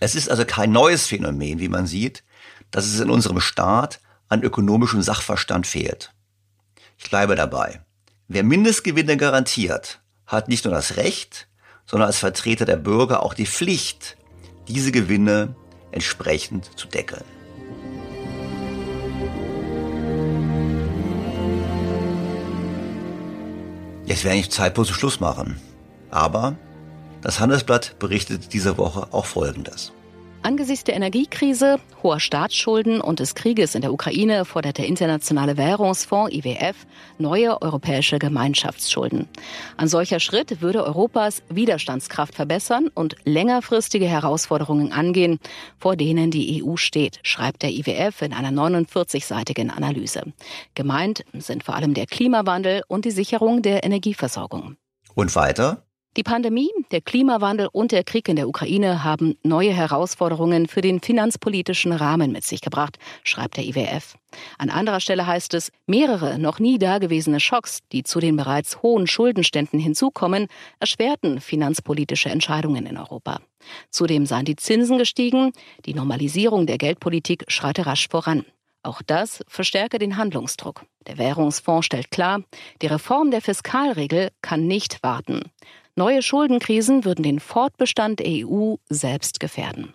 [0.00, 2.24] Es ist also kein neues Phänomen, wie man sieht,
[2.70, 6.14] dass es in unserem Staat an ökonomischem Sachverstand fehlt.
[6.96, 7.84] Ich bleibe dabei.
[8.28, 11.48] Wer Mindestgewinne garantiert, hat nicht nur das Recht,
[11.90, 14.16] sondern als Vertreter der Bürger auch die Pflicht,
[14.68, 15.56] diese Gewinne
[15.90, 17.24] entsprechend zu deckeln.
[24.06, 25.60] Jetzt wäre eigentlich Zeit, zu Schluss machen.
[26.12, 26.56] Aber
[27.22, 29.92] das Handelsblatt berichtet diese Woche auch Folgendes.
[30.42, 36.34] Angesichts der Energiekrise, hoher Staatsschulden und des Krieges in der Ukraine fordert der Internationale Währungsfonds
[36.34, 36.86] IWF
[37.18, 39.28] neue europäische Gemeinschaftsschulden.
[39.76, 45.40] Ein solcher Schritt würde Europas Widerstandskraft verbessern und längerfristige Herausforderungen angehen,
[45.78, 50.32] vor denen die EU steht, schreibt der IWF in einer 49-seitigen Analyse.
[50.74, 54.76] Gemeint sind vor allem der Klimawandel und die Sicherung der Energieversorgung.
[55.14, 55.84] Und weiter?
[56.16, 61.00] Die Pandemie, der Klimawandel und der Krieg in der Ukraine haben neue Herausforderungen für den
[61.00, 64.16] finanzpolitischen Rahmen mit sich gebracht, schreibt der IWF.
[64.58, 69.06] An anderer Stelle heißt es, mehrere noch nie dagewesene Schocks, die zu den bereits hohen
[69.06, 70.48] Schuldenständen hinzukommen,
[70.80, 73.40] erschwerten finanzpolitische Entscheidungen in Europa.
[73.90, 75.52] Zudem seien die Zinsen gestiegen,
[75.86, 78.44] die Normalisierung der Geldpolitik schreite rasch voran.
[78.82, 80.86] Auch das verstärke den Handlungsdruck.
[81.06, 82.42] Der Währungsfonds stellt klar,
[82.80, 85.42] die Reform der Fiskalregel kann nicht warten.
[85.96, 89.92] Neue Schuldenkrisen würden den Fortbestand der EU selbst gefährden.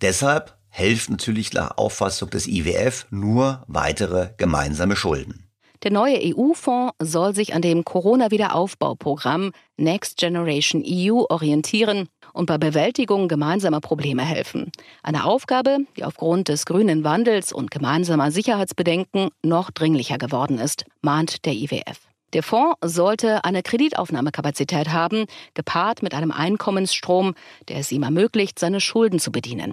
[0.00, 5.46] Deshalb helfen natürlich nach Auffassung des IWF nur weitere gemeinsame Schulden.
[5.82, 13.28] Der neue EU-Fonds soll sich an dem Corona-Wiederaufbauprogramm Next Generation EU orientieren und bei Bewältigung
[13.28, 14.72] gemeinsamer Probleme helfen.
[15.02, 21.44] Eine Aufgabe, die aufgrund des grünen Wandels und gemeinsamer Sicherheitsbedenken noch dringlicher geworden ist, mahnt
[21.44, 22.08] der IWF.
[22.36, 27.34] Der Fonds sollte eine Kreditaufnahmekapazität haben, gepaart mit einem Einkommensstrom,
[27.68, 29.72] der es ihm ermöglicht, seine Schulden zu bedienen.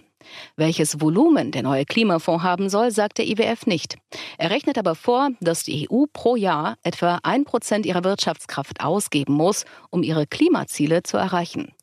[0.56, 3.98] Welches Volumen der neue Klimafonds haben soll, sagt der IWF nicht.
[4.38, 9.34] Er rechnet aber vor, dass die EU pro Jahr etwa ein Prozent ihrer Wirtschaftskraft ausgeben
[9.34, 11.74] muss, um ihre Klimaziele zu erreichen.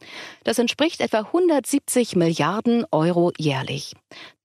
[0.45, 3.93] Das entspricht etwa 170 Milliarden Euro jährlich.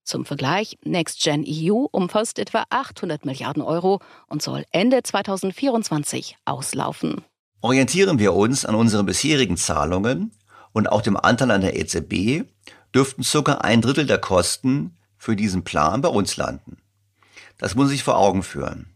[0.06, 7.24] Zum Vergleich, NextGen EU umfasst etwa 800 Milliarden Euro und soll Ende 2024 auslaufen.
[7.60, 10.30] Orientieren wir uns an unseren bisherigen Zahlungen
[10.72, 12.44] und auch dem Anteil an der EZB,
[12.94, 16.76] dürften circa ein Drittel der Kosten für diesen Plan bei uns landen.
[17.58, 18.86] Das muss ich vor Augen führen.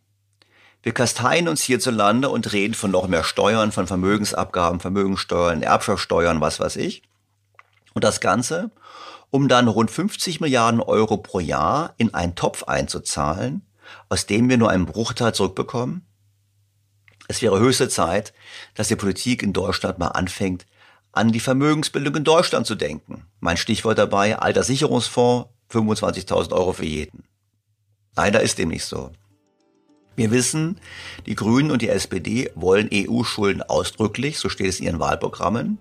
[0.84, 6.60] Wir kasteien uns hierzulande und reden von noch mehr Steuern, von Vermögensabgaben, Vermögensteuern, Erbschaftssteuern, was
[6.60, 7.02] weiß ich.
[7.94, 8.70] Und das Ganze,
[9.30, 13.62] um dann rund 50 Milliarden Euro pro Jahr in einen Topf einzuzahlen,
[14.08, 16.06] aus dem wir nur einen Bruchteil zurückbekommen?
[17.28, 18.32] Es wäre höchste Zeit,
[18.74, 20.66] dass die Politik in Deutschland mal anfängt,
[21.12, 23.24] an die Vermögensbildung in Deutschland zu denken.
[23.40, 27.24] Mein Stichwort dabei, Alterssicherungsfonds, 25.000 Euro für jeden.
[28.16, 29.12] Leider ist dem nicht so.
[30.16, 30.80] Wir wissen,
[31.26, 35.78] die Grünen und die SPD wollen EU-Schulden ausdrücklich, so steht es in ihren Wahlprogrammen.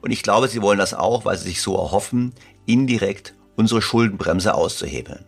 [0.00, 2.32] Und ich glaube, sie wollen das auch, weil sie sich so erhoffen,
[2.66, 5.24] indirekt unsere Schuldenbremse auszuhebeln.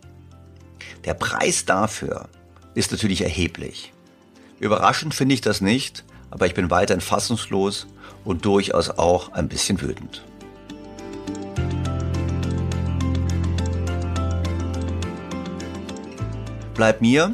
[1.05, 2.29] Der Preis dafür
[2.75, 3.91] ist natürlich erheblich.
[4.59, 7.87] Überraschend finde ich das nicht, aber ich bin weiterhin fassungslos
[8.23, 10.23] und durchaus auch ein bisschen wütend.
[16.73, 17.31] Bleibt mir,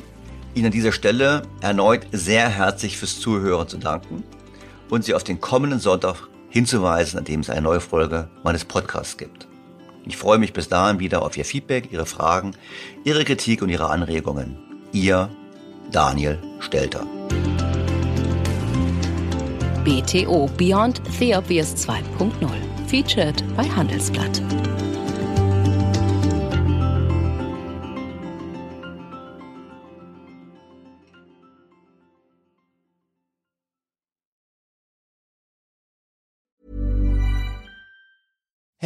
[0.55, 4.23] Ihnen an dieser Stelle erneut sehr herzlich fürs Zuhören zu danken
[4.89, 9.17] und Sie auf den kommenden Sonntag hinzuweisen, an dem es eine neue Folge meines Podcasts
[9.17, 9.47] gibt.
[10.05, 12.53] Ich freue mich bis dahin wieder auf Ihr Feedback, Ihre Fragen,
[13.03, 14.57] Ihre Kritik und Ihre Anregungen.
[14.93, 15.29] Ihr
[15.91, 17.05] Daniel Stelter.
[19.83, 22.31] BTO Beyond the Obvious 2.0.
[22.87, 24.41] Featured bei Handelsblatt.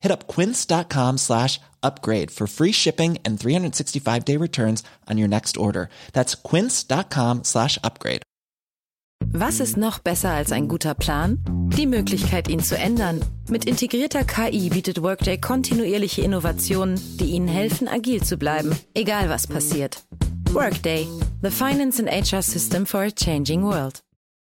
[0.00, 5.56] Hit up quince.com slash upgrade for free shipping and 365 day returns on your next
[5.56, 5.88] order.
[6.12, 8.22] That's quince.com slash upgrade.
[9.32, 11.38] Was ist noch besser als ein guter Plan?
[11.76, 13.20] Die Möglichkeit, ihn zu ändern.
[13.48, 19.46] Mit integrierter KI bietet Workday kontinuierliche Innovationen, die Ihnen helfen, agil zu bleiben, egal was
[19.46, 20.02] passiert.
[20.52, 21.06] Workday,
[21.42, 24.00] the finance and HR system for a changing world.